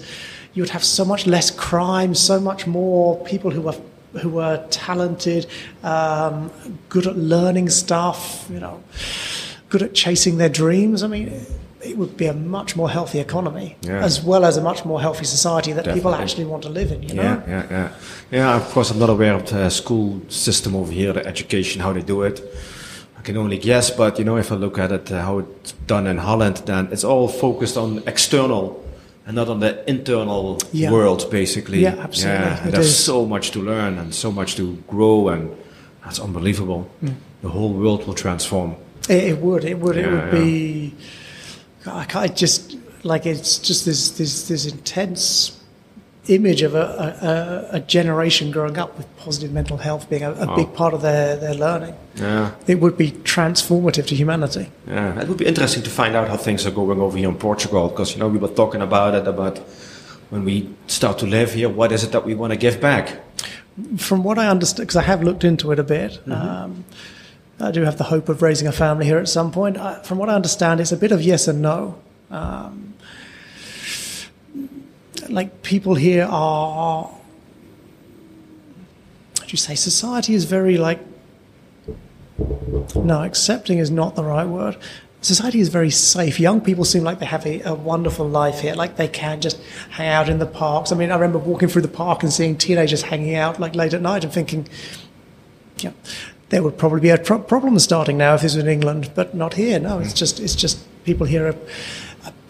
[0.55, 3.79] you would have so much less crime, so much more people who are
[4.23, 5.47] who are talented,
[5.83, 6.51] um,
[6.91, 8.83] good at learning stuff, you know,
[9.71, 11.03] good at chasing their dreams.
[11.03, 11.27] I mean
[11.85, 14.09] it would be a much more healthy economy yeah.
[14.09, 16.01] as well as a much more healthy society that Definitely.
[16.01, 17.03] people actually want to live in.
[17.03, 17.23] You know?
[17.23, 17.89] Yeah, yeah, yeah.
[18.31, 21.93] Yeah, of course, I'm not aware of the school system over here, the education, how
[21.93, 22.37] they do it.
[23.23, 25.73] I can only guess, but you know, if I look at it, uh, how it's
[25.87, 28.85] done in Holland, then it's all focused on external
[29.25, 30.91] and not on the internal yeah.
[30.91, 31.83] world, basically.
[31.83, 32.47] Yeah, absolutely.
[32.47, 33.05] Yeah, there's is.
[33.05, 35.57] so much to learn and so much to grow, and
[36.03, 36.91] that's unbelievable.
[37.01, 37.15] Mm.
[37.43, 38.75] The whole world will transform.
[39.09, 39.65] It, it would.
[39.65, 39.95] It would.
[39.95, 40.95] Yeah, it would be
[41.87, 45.62] I can't just like it's just this this this intense
[46.29, 50.53] image of a, a, a generation growing up with positive mental health being a, a
[50.53, 50.57] oh.
[50.57, 51.95] big part of their, their learning.
[52.15, 52.53] Yeah.
[52.67, 54.71] It would be transformative to humanity.
[54.87, 57.37] Yeah, it would be interesting to find out how things are going over here in
[57.37, 59.59] Portugal because, you know, we were talking about it, about
[60.31, 63.21] when we start to live here, what is it that we want to give back?
[63.97, 66.33] From what I understand, because I have looked into it a bit, mm-hmm.
[66.33, 66.85] um,
[67.59, 69.77] I do have the hope of raising a family here at some point.
[69.77, 71.99] I, from what I understand, it's a bit of yes and no.
[72.31, 72.95] Um,
[75.33, 81.01] like people here are, how do you say, society is very like,
[82.95, 84.77] no, accepting is not the right word.
[85.21, 86.41] Society is very safe.
[86.41, 88.75] Young people seem like they have a, a wonderful life here.
[88.75, 89.61] Like they can just
[89.91, 90.91] hang out in the parks.
[90.91, 93.95] I mean, I remember walking through the park and seeing teenagers hanging out like late
[93.95, 94.69] at night and thinking,
[95.79, 95.93] yeah,
[96.49, 99.35] there would probably be a pro- problem starting now if this was in England, but
[99.35, 99.79] not here.
[99.79, 101.57] No, it's just it's just people here are,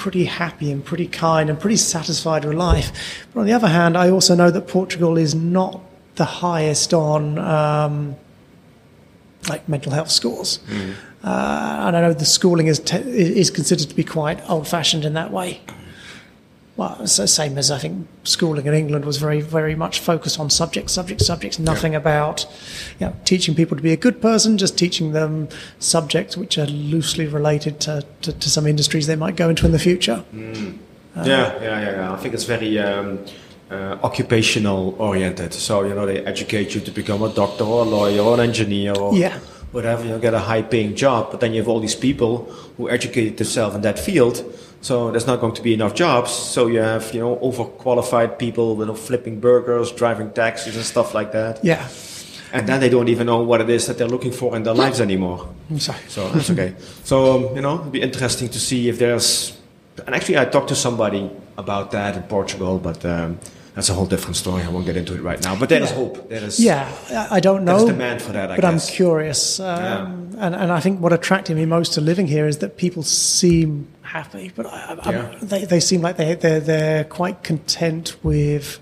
[0.02, 2.90] pretty happy and pretty kind and pretty satisfied with life.
[3.32, 5.80] But on the other hand, I also know that Portugal is not
[6.16, 8.16] the highest on um,
[9.48, 10.94] like mental health scores, mm.
[11.22, 15.04] uh, and I know the schooling is te- is considered to be quite old fashioned
[15.04, 15.60] in that way.
[16.76, 20.48] Well, so same as I think schooling in England was very, very much focused on
[20.48, 21.58] subjects, subjects, subjects.
[21.58, 21.98] Nothing yeah.
[21.98, 22.46] about
[22.98, 25.48] you know, teaching people to be a good person, just teaching them
[25.78, 29.72] subjects which are loosely related to, to, to some industries they might go into in
[29.72, 30.24] the future.
[30.34, 30.78] Mm.
[31.14, 32.12] Uh, yeah, yeah, yeah, yeah.
[32.12, 33.18] I think it's very um,
[33.70, 35.52] uh, occupational oriented.
[35.52, 38.40] So you know, they educate you to become a doctor or a lawyer or an
[38.40, 39.38] engineer or yeah.
[39.72, 40.04] Whatever.
[40.06, 42.44] You get a high paying job, but then you have all these people
[42.76, 44.44] who educated themselves in that field
[44.82, 46.32] so there's not going to be enough jobs.
[46.32, 51.14] So you have, you know, overqualified people, you know, flipping burgers, driving taxis and stuff
[51.14, 51.64] like that.
[51.64, 51.88] Yeah.
[52.52, 54.74] And then they don't even know what it is that they're looking for in their
[54.74, 55.48] lives anymore.
[55.70, 56.00] I'm sorry.
[56.08, 56.74] So that's okay.
[57.04, 59.56] so, um, you know, it'd be interesting to see if there's,
[60.04, 63.38] and actually I talked to somebody about that in Portugal, but um,
[63.74, 64.62] that's a whole different story.
[64.62, 65.56] I won't get into it right now.
[65.58, 65.86] But there yeah.
[65.86, 66.28] is hope.
[66.28, 66.90] There is yeah.
[67.30, 67.78] I don't know.
[67.78, 68.50] There's demand for that.
[68.50, 68.88] I but guess.
[68.88, 70.46] I'm curious, um, yeah.
[70.46, 73.88] and and I think what attracted me most to living here is that people seem
[74.02, 75.38] happy, but I, yeah.
[75.40, 78.78] they they seem like they they're they're quite content with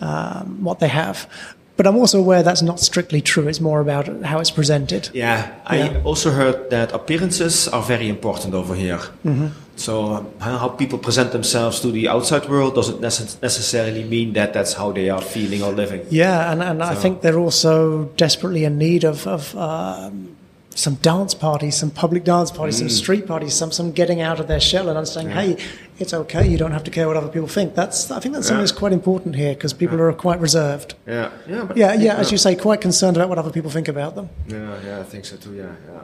[0.00, 1.28] um, what they have.
[1.76, 3.48] But I'm also aware that's not strictly true.
[3.48, 5.08] It's more about how it's presented.
[5.14, 8.98] Yeah, I also heard that appearances are very important over here.
[9.24, 9.46] Mm-hmm.
[9.80, 14.92] So how people present themselves to the outside world doesn't necessarily mean that that's how
[14.92, 16.06] they are feeling or living.
[16.10, 16.86] Yeah, and, and so.
[16.86, 20.36] I think they're also desperately in need of, of um,
[20.74, 22.80] some dance parties, some public dance parties, mm.
[22.80, 25.56] some street parties, some some getting out of their shell and understanding, yeah.
[25.56, 25.64] hey,
[25.98, 26.46] it's okay.
[26.46, 27.74] You don't have to care what other people think.
[27.74, 28.48] That's I think that's yeah.
[28.48, 30.04] something that's quite important here because people yeah.
[30.04, 30.94] are quite reserved.
[31.06, 32.16] Yeah, yeah, yeah, yeah.
[32.16, 34.28] As you say, quite concerned about what other people think about them.
[34.46, 35.54] Yeah, yeah, I think so too.
[35.54, 36.02] Yeah, yeah.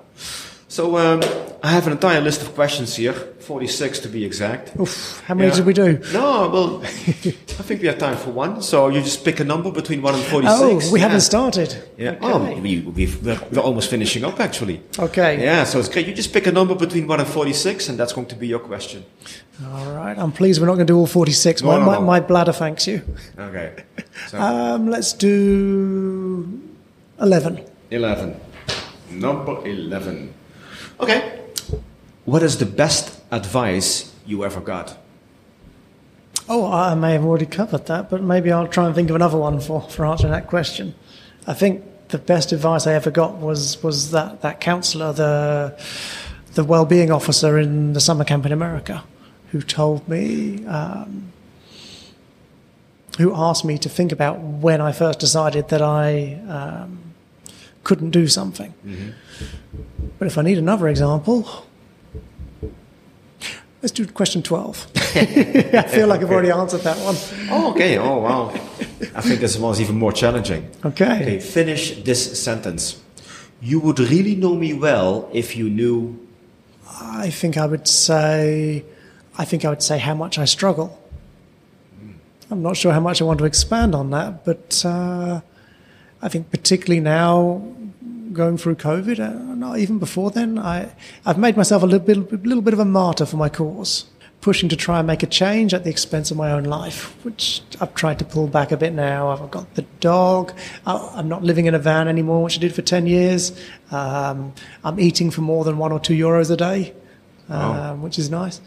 [0.69, 1.23] So um,
[1.62, 4.79] I have an entire list of questions here, 46 to be exact.
[4.81, 5.55] Oof, how many yeah.
[5.55, 5.99] did we do?
[6.12, 8.62] No, well, I think we have time for one.
[8.62, 10.89] So you just pick a number between 1 and 46.
[10.89, 11.07] Oh, we yeah.
[11.07, 11.85] haven't started.
[11.97, 12.11] Yeah.
[12.11, 12.19] Okay.
[12.21, 14.83] Oh, we, we, we're almost finishing up actually.
[14.99, 15.41] Okay.
[15.41, 16.09] Yeah, so it's great.
[16.09, 18.59] You just pick a number between 1 and 46 and that's going to be your
[18.59, 19.05] question.
[19.67, 20.19] All right.
[20.19, 21.62] I'm pleased we're not going to do all 46.
[21.62, 21.91] No, my, no, no.
[22.01, 23.03] My, my, bladder thanks you.
[23.39, 23.85] Okay.
[24.29, 24.41] So.
[24.41, 26.61] Um, let's do
[27.21, 27.62] 11.
[27.91, 28.41] 11.
[29.11, 30.35] Number 11.
[31.01, 31.40] Okay.
[32.24, 34.97] What is the best advice you ever got?
[36.49, 39.38] Oh, I may have already covered that, but maybe I'll try and think of another
[39.38, 40.94] one for, for answering that question.
[41.47, 45.76] I think the best advice I ever got was was that, that counselor, the
[46.55, 49.05] the well-being officer in the summer camp in America,
[49.53, 51.30] who told me, um,
[53.18, 57.05] who asked me to think about when I first decided that I um,
[57.87, 58.74] couldn't do something.
[58.84, 59.11] Mm-hmm.
[60.18, 61.47] But if I need another example,
[63.80, 64.89] let's do question 12.
[64.97, 67.14] I feel like I've already answered that one.
[67.49, 67.97] Oh, okay.
[67.97, 68.51] Oh, wow.
[69.14, 70.68] I think this one's even more challenging.
[70.84, 71.22] Okay.
[71.22, 73.01] Okay, finish this sentence.
[73.61, 76.18] You would really know me well if you knew.
[76.91, 78.84] I think I would say,
[79.39, 80.99] I think I would say how much I struggle.
[82.51, 85.41] I'm not sure how much I want to expand on that, but uh,
[86.22, 87.62] I think particularly now
[88.37, 92.16] going through COVID, uh, not even before then, I, I've made myself a little bit,
[92.16, 94.05] a little bit of a martyr for my cause,
[94.41, 97.62] pushing to try and make a change at the expense of my own life, which
[97.80, 99.30] I've tried to pull back a bit now.
[99.30, 100.53] I've got the dog.
[100.87, 103.59] I'm not living in a van anymore, which I did for 10 years.
[103.91, 106.95] Um, I'm eating for more than one or two euros a day,
[107.49, 108.61] um, which is nice.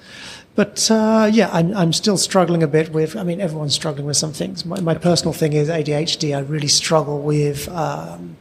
[0.56, 3.16] But uh, yeah, I'm, I'm still struggling a bit with.
[3.16, 4.66] I mean, everyone's struggling with some things.
[4.66, 6.36] My, my personal thing is ADHD.
[6.36, 8.36] I really struggle with um,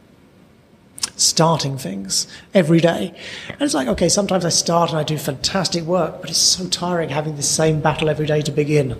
[1.19, 3.13] starting things every day.
[3.49, 6.67] And it's like, okay, sometimes I start and I do fantastic work, but it's so
[6.67, 8.95] tiring having the same battle every day to begin.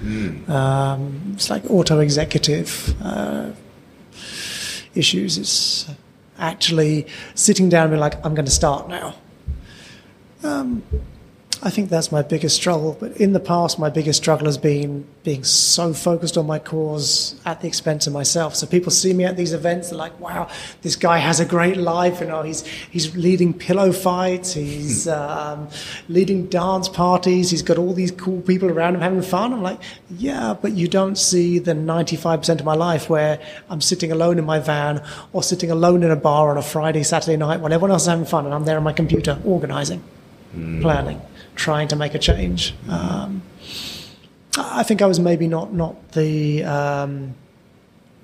[0.00, 0.48] Mm.
[0.48, 3.50] Um, it's like auto executive uh,
[4.94, 5.36] issues.
[5.38, 5.90] It's
[6.38, 9.14] actually sitting down and being like, I'm going to start now.
[10.42, 10.82] Um,
[11.60, 12.96] I think that's my biggest struggle.
[13.00, 17.34] But in the past, my biggest struggle has been being so focused on my cause
[17.44, 18.54] at the expense of myself.
[18.54, 20.48] So people see me at these events, they're like, "Wow,
[20.82, 22.20] this guy has a great life.
[22.20, 25.10] You know, he's he's leading pillow fights, he's hmm.
[25.10, 25.68] um,
[26.08, 29.80] leading dance parties, he's got all these cool people around him having fun." I'm like,
[30.10, 34.44] "Yeah, but you don't see the 95% of my life where I'm sitting alone in
[34.44, 35.02] my van
[35.32, 38.08] or sitting alone in a bar on a Friday, Saturday night when everyone else is
[38.08, 40.04] having fun, and I'm there on my computer organizing,
[40.54, 40.82] mm.
[40.82, 41.20] planning."
[41.58, 42.74] Trying to make a change.
[42.88, 43.42] Um,
[44.56, 47.34] I think I was maybe not not the um,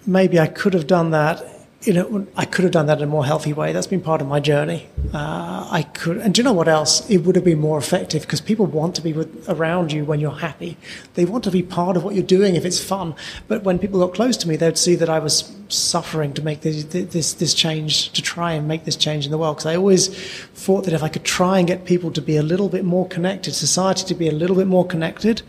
[0.06, 1.44] maybe I could have done that
[1.84, 3.72] you know, I could have done that in a more healthy way.
[3.72, 4.88] That's been part of my journey.
[5.12, 7.08] Uh, I could, and do you know what else?
[7.10, 10.18] It would have been more effective because people want to be with, around you when
[10.18, 10.78] you're happy.
[11.12, 13.14] They want to be part of what you're doing if it's fun.
[13.48, 16.62] But when people got close to me, they'd see that I was suffering to make
[16.62, 19.56] this this, this change, to try and make this change in the world.
[19.56, 20.08] Because I always
[20.54, 23.06] thought that if I could try and get people to be a little bit more
[23.08, 25.42] connected, society to be a little bit more connected,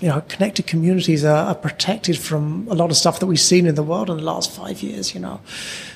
[0.00, 3.66] you know, connected communities are, are, protected from a lot of stuff that we've seen
[3.66, 5.14] in the world in the last five years.
[5.14, 5.40] You know,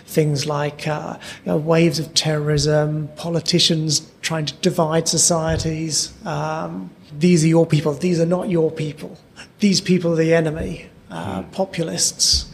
[0.07, 6.13] things like uh, you know, waves of terrorism, politicians trying to divide societies.
[6.27, 7.93] Um, these are your people.
[7.95, 9.19] These are not your people.
[9.61, 10.87] These people are the enemy.
[11.11, 11.53] Uh, mm.
[11.53, 12.53] Populists,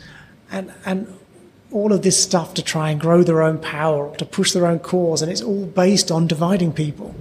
[0.51, 1.14] and and
[1.70, 4.80] all of this stuff to try and grow their own power, to push their own
[4.80, 7.14] cause, and it's all based on dividing people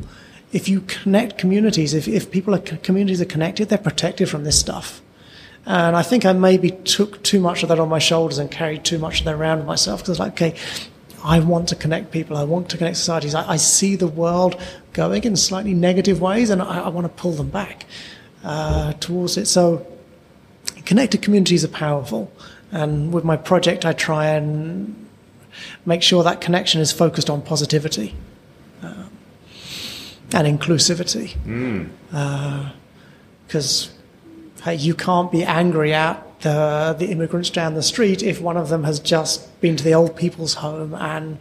[0.52, 4.60] if you connect communities, if, if people are communities are connected, they're protected from this
[4.60, 5.02] stuff.
[5.66, 8.86] And I think I maybe took too much of that on my shoulders and carried
[8.86, 10.56] too much of that around myself because like, okay,
[11.24, 12.38] I want to connect people.
[12.38, 13.36] I want to connect societies.
[13.36, 14.60] I, I see the world
[14.94, 17.86] going in slightly negative ways, and I, I want to pull them back
[18.44, 19.48] uh, towards it.
[19.48, 19.86] So,
[20.86, 22.32] connected communities are powerful.
[22.72, 25.08] And with my project, I try and
[25.86, 28.16] make sure that connection is focused on positivity
[30.34, 31.34] and inclusivity.
[33.48, 33.90] Because mm.
[33.90, 38.58] uh, hey, you can't be angry at the, the immigrants down the street if one
[38.58, 41.40] of them has just been to the old people's home and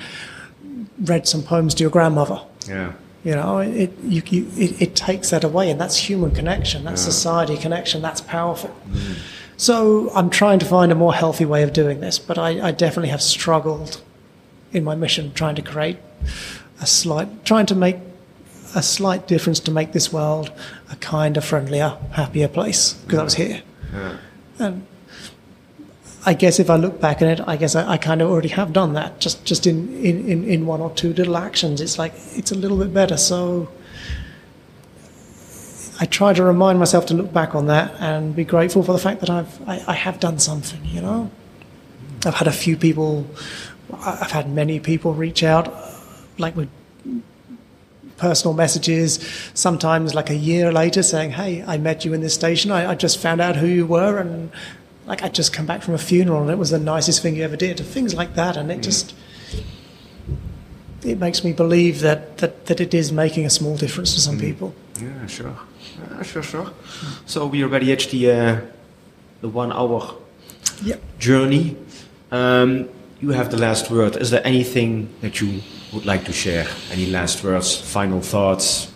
[1.02, 2.40] read some poems to your grandmother.
[2.66, 2.92] Yeah.
[3.24, 7.02] You know, it, you, you, it, it, takes that away, and that's human connection, that's
[7.02, 7.10] yeah.
[7.10, 8.74] society connection, that's powerful.
[8.88, 9.16] Mm.
[9.56, 12.70] So I'm trying to find a more healthy way of doing this, but I, I
[12.70, 14.00] definitely have struggled
[14.72, 15.96] in my mission trying to create
[16.80, 17.96] a slight, trying to make
[18.74, 20.52] a slight difference to make this world
[20.90, 23.62] a kinder, friendlier, happier place because I was here.
[23.92, 24.16] Yeah.
[24.58, 24.86] And
[26.24, 28.48] I guess if I look back at it, I guess I, I, kind of already
[28.48, 29.20] have done that.
[29.20, 32.76] Just just in, in, in one or two little actions, it's like it's a little
[32.76, 33.16] bit better.
[33.16, 33.68] So
[36.00, 38.98] I try to remind myself to look back on that and be grateful for the
[38.98, 40.84] fact that I've I, I have done something.
[40.84, 41.30] You know,
[42.24, 43.26] I've had a few people,
[43.92, 45.72] I've had many people reach out,
[46.38, 46.68] like with
[48.16, 49.20] personal messages,
[49.54, 52.70] sometimes like a year later saying, Hey, I met you in this station.
[52.70, 54.18] I, I, just found out who you were.
[54.18, 54.50] And
[55.06, 57.44] like, I just come back from a funeral and it was the nicest thing you
[57.44, 57.76] ever did.
[57.76, 58.56] To things like that.
[58.56, 58.82] And it mm.
[58.82, 59.14] just,
[61.02, 64.36] it makes me believe that, that, that it is making a small difference to some
[64.38, 64.40] mm.
[64.40, 64.74] people.
[65.00, 65.56] Yeah, sure.
[66.10, 66.72] Yeah, sure, sure.
[67.26, 68.60] So we already reached the, uh,
[69.40, 70.14] the one hour
[70.82, 71.02] yep.
[71.18, 71.76] journey.
[72.32, 72.88] Um,
[73.20, 74.16] you have the last word.
[74.16, 75.62] Is there anything that you
[75.92, 76.66] would like to share?
[76.90, 78.92] Any last words, final thoughts?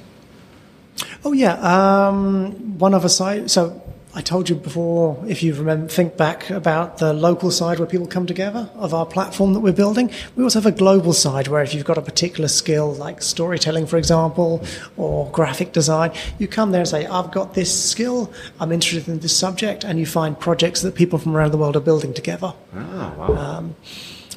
[1.24, 3.50] Oh yeah, um, one other side.
[3.50, 7.86] So I told you before, if you remember, think back about the local side where
[7.86, 10.10] people come together of our platform that we're building.
[10.34, 13.86] We also have a global side where if you've got a particular skill, like storytelling,
[13.86, 14.64] for example,
[14.96, 19.20] or graphic design, you come there and say, I've got this skill, I'm interested in
[19.20, 22.52] this subject, and you find projects that people from around the world are building together.
[22.74, 23.36] Oh, wow.
[23.36, 23.76] Um,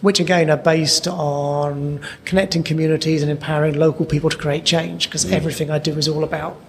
[0.03, 5.23] which again are based on connecting communities and empowering local people to create change because
[5.25, 5.31] mm.
[5.31, 6.59] everything I do is all about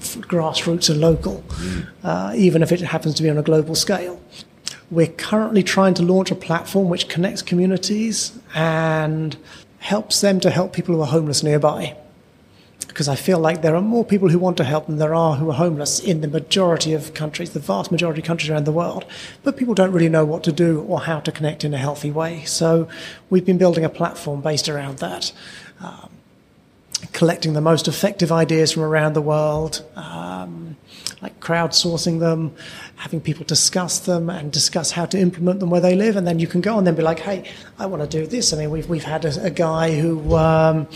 [0.00, 1.86] grassroots and local, mm.
[2.04, 4.20] uh, even if it happens to be on a global scale.
[4.92, 9.36] We're currently trying to launch a platform which connects communities and
[9.80, 11.96] helps them to help people who are homeless nearby
[12.90, 15.36] because I feel like there are more people who want to help than there are
[15.36, 18.72] who are homeless in the majority of countries, the vast majority of countries around the
[18.72, 19.04] world.
[19.44, 22.10] But people don't really know what to do or how to connect in a healthy
[22.10, 22.44] way.
[22.44, 22.88] So
[23.30, 25.32] we've been building a platform based around that.
[25.80, 26.10] Um,
[27.12, 30.76] collecting the most effective ideas from around the world, um,
[31.22, 32.54] like crowdsourcing them,
[32.96, 36.40] having people discuss them and discuss how to implement them where they live, and then
[36.40, 38.70] you can go and then be like, "Hey, I want to do this." I mean,
[38.70, 40.36] we've we've had a, a guy who.
[40.36, 40.88] Um,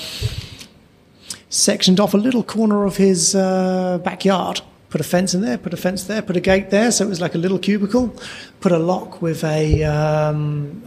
[1.54, 4.60] sectioned off a little corner of his uh, backyard.
[4.90, 7.08] Put a fence in there, put a fence there, put a gate there, so it
[7.08, 8.14] was like a little cubicle.
[8.60, 10.82] Put a lock with a, um,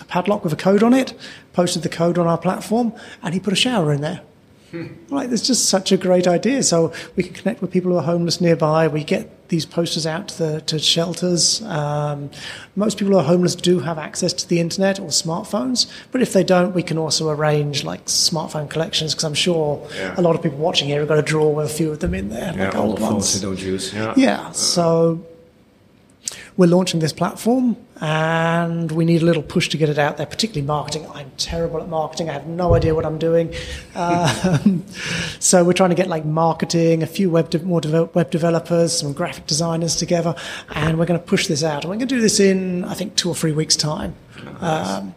[0.00, 1.14] a padlock with a code on it.
[1.52, 2.92] Posted the code on our platform,
[3.22, 4.22] and he put a shower in there.
[5.10, 6.62] Right, there's just such a great idea.
[6.62, 8.88] So we can connect with people who are homeless nearby.
[8.88, 11.62] We get these posters out to the to shelters.
[11.62, 12.30] Um,
[12.74, 16.32] most people who are homeless do have access to the internet or smartphones, but if
[16.32, 20.14] they don't, we can also arrange like smartphone collections because I'm sure yeah.
[20.18, 22.14] a lot of people watching here have got a drawer with a few of them
[22.14, 22.54] in there.
[22.56, 23.92] Yeah, like all the phones they don't use.
[23.92, 24.14] Yeah.
[24.16, 24.50] Yeah.
[24.52, 25.24] So
[26.56, 30.26] we're launching this platform and we need a little push to get it out there,
[30.26, 31.06] particularly marketing.
[31.12, 32.30] I'm terrible at marketing.
[32.30, 33.52] I have no idea what I'm doing.
[33.94, 34.84] Um,
[35.40, 38.92] so we're trying to get like marketing, a few web de- more de- web developers,
[38.98, 40.34] some graphic designers together,
[40.74, 41.82] and we're going to push this out.
[41.82, 44.14] And we're going to do this in, I think, two or three weeks' time.
[44.60, 45.14] Um,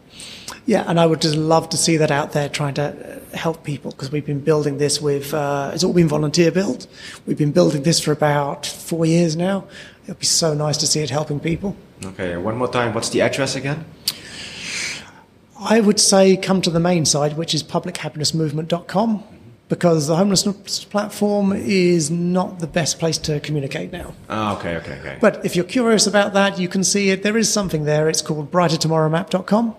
[0.68, 3.90] yeah, and I would just love to see that out there trying to help people
[3.92, 6.86] because we've been building this with, uh, it's all been volunteer built.
[7.26, 9.66] We've been building this for about four years now
[10.08, 11.76] it'd be so nice to see it helping people.
[12.04, 12.94] Okay, one more time.
[12.94, 13.86] What's the address again?
[15.60, 19.24] I would say come to the main side, which is publichappinessmovement.com.
[19.70, 24.14] because the homelessness platform is not the best place to communicate now.
[24.30, 25.18] Ah, okay, okay, okay.
[25.20, 27.22] But if you're curious about that, you can see it.
[27.22, 28.08] There is something there.
[28.08, 29.76] It's called brightertomorrowmap.com.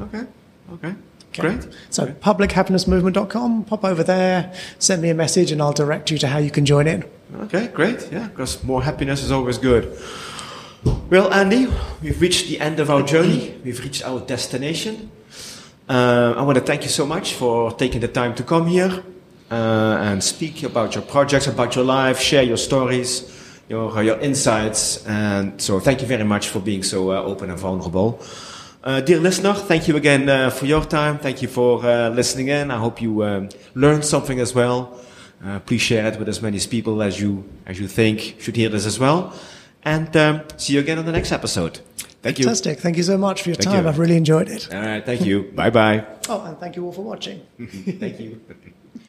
[0.00, 0.24] Okay,
[0.72, 0.94] okay.
[1.38, 1.56] Okay.
[1.56, 1.68] Great.
[1.90, 6.38] So publichappinessmovement.com, pop over there, send me a message, and I'll direct you to how
[6.38, 7.04] you can join in.
[7.40, 8.08] Okay, great.
[8.10, 9.98] Yeah, because more happiness is always good.
[11.10, 11.66] Well, Andy,
[12.00, 13.54] we've reached the end of our journey.
[13.64, 15.10] We've reached our destination.
[15.88, 19.02] Uh, I want to thank you so much for taking the time to come here
[19.50, 23.30] uh, and speak about your projects, about your life, share your stories,
[23.68, 25.04] your, your insights.
[25.06, 28.20] And so, thank you very much for being so uh, open and vulnerable.
[28.86, 31.18] Uh, dear listener, thank you again uh, for your time.
[31.18, 32.70] Thank you for uh, listening in.
[32.70, 35.00] I hope you um, learned something as well.
[35.44, 38.68] Uh, please share it with as many people as you as you think should hear
[38.68, 39.34] this as well.
[39.84, 41.80] And um, see you again on the next episode.
[42.22, 42.44] Thank you.
[42.44, 42.78] Fantastic.
[42.78, 43.82] Thank you so much for your Thank time.
[43.82, 43.88] you.
[43.88, 44.72] I've really enjoyed it.
[44.72, 45.04] All right.
[45.04, 45.50] Thank you.
[45.54, 46.06] bye bye.
[46.28, 47.40] Oh, and thank you all for watching.
[48.00, 48.40] thank you.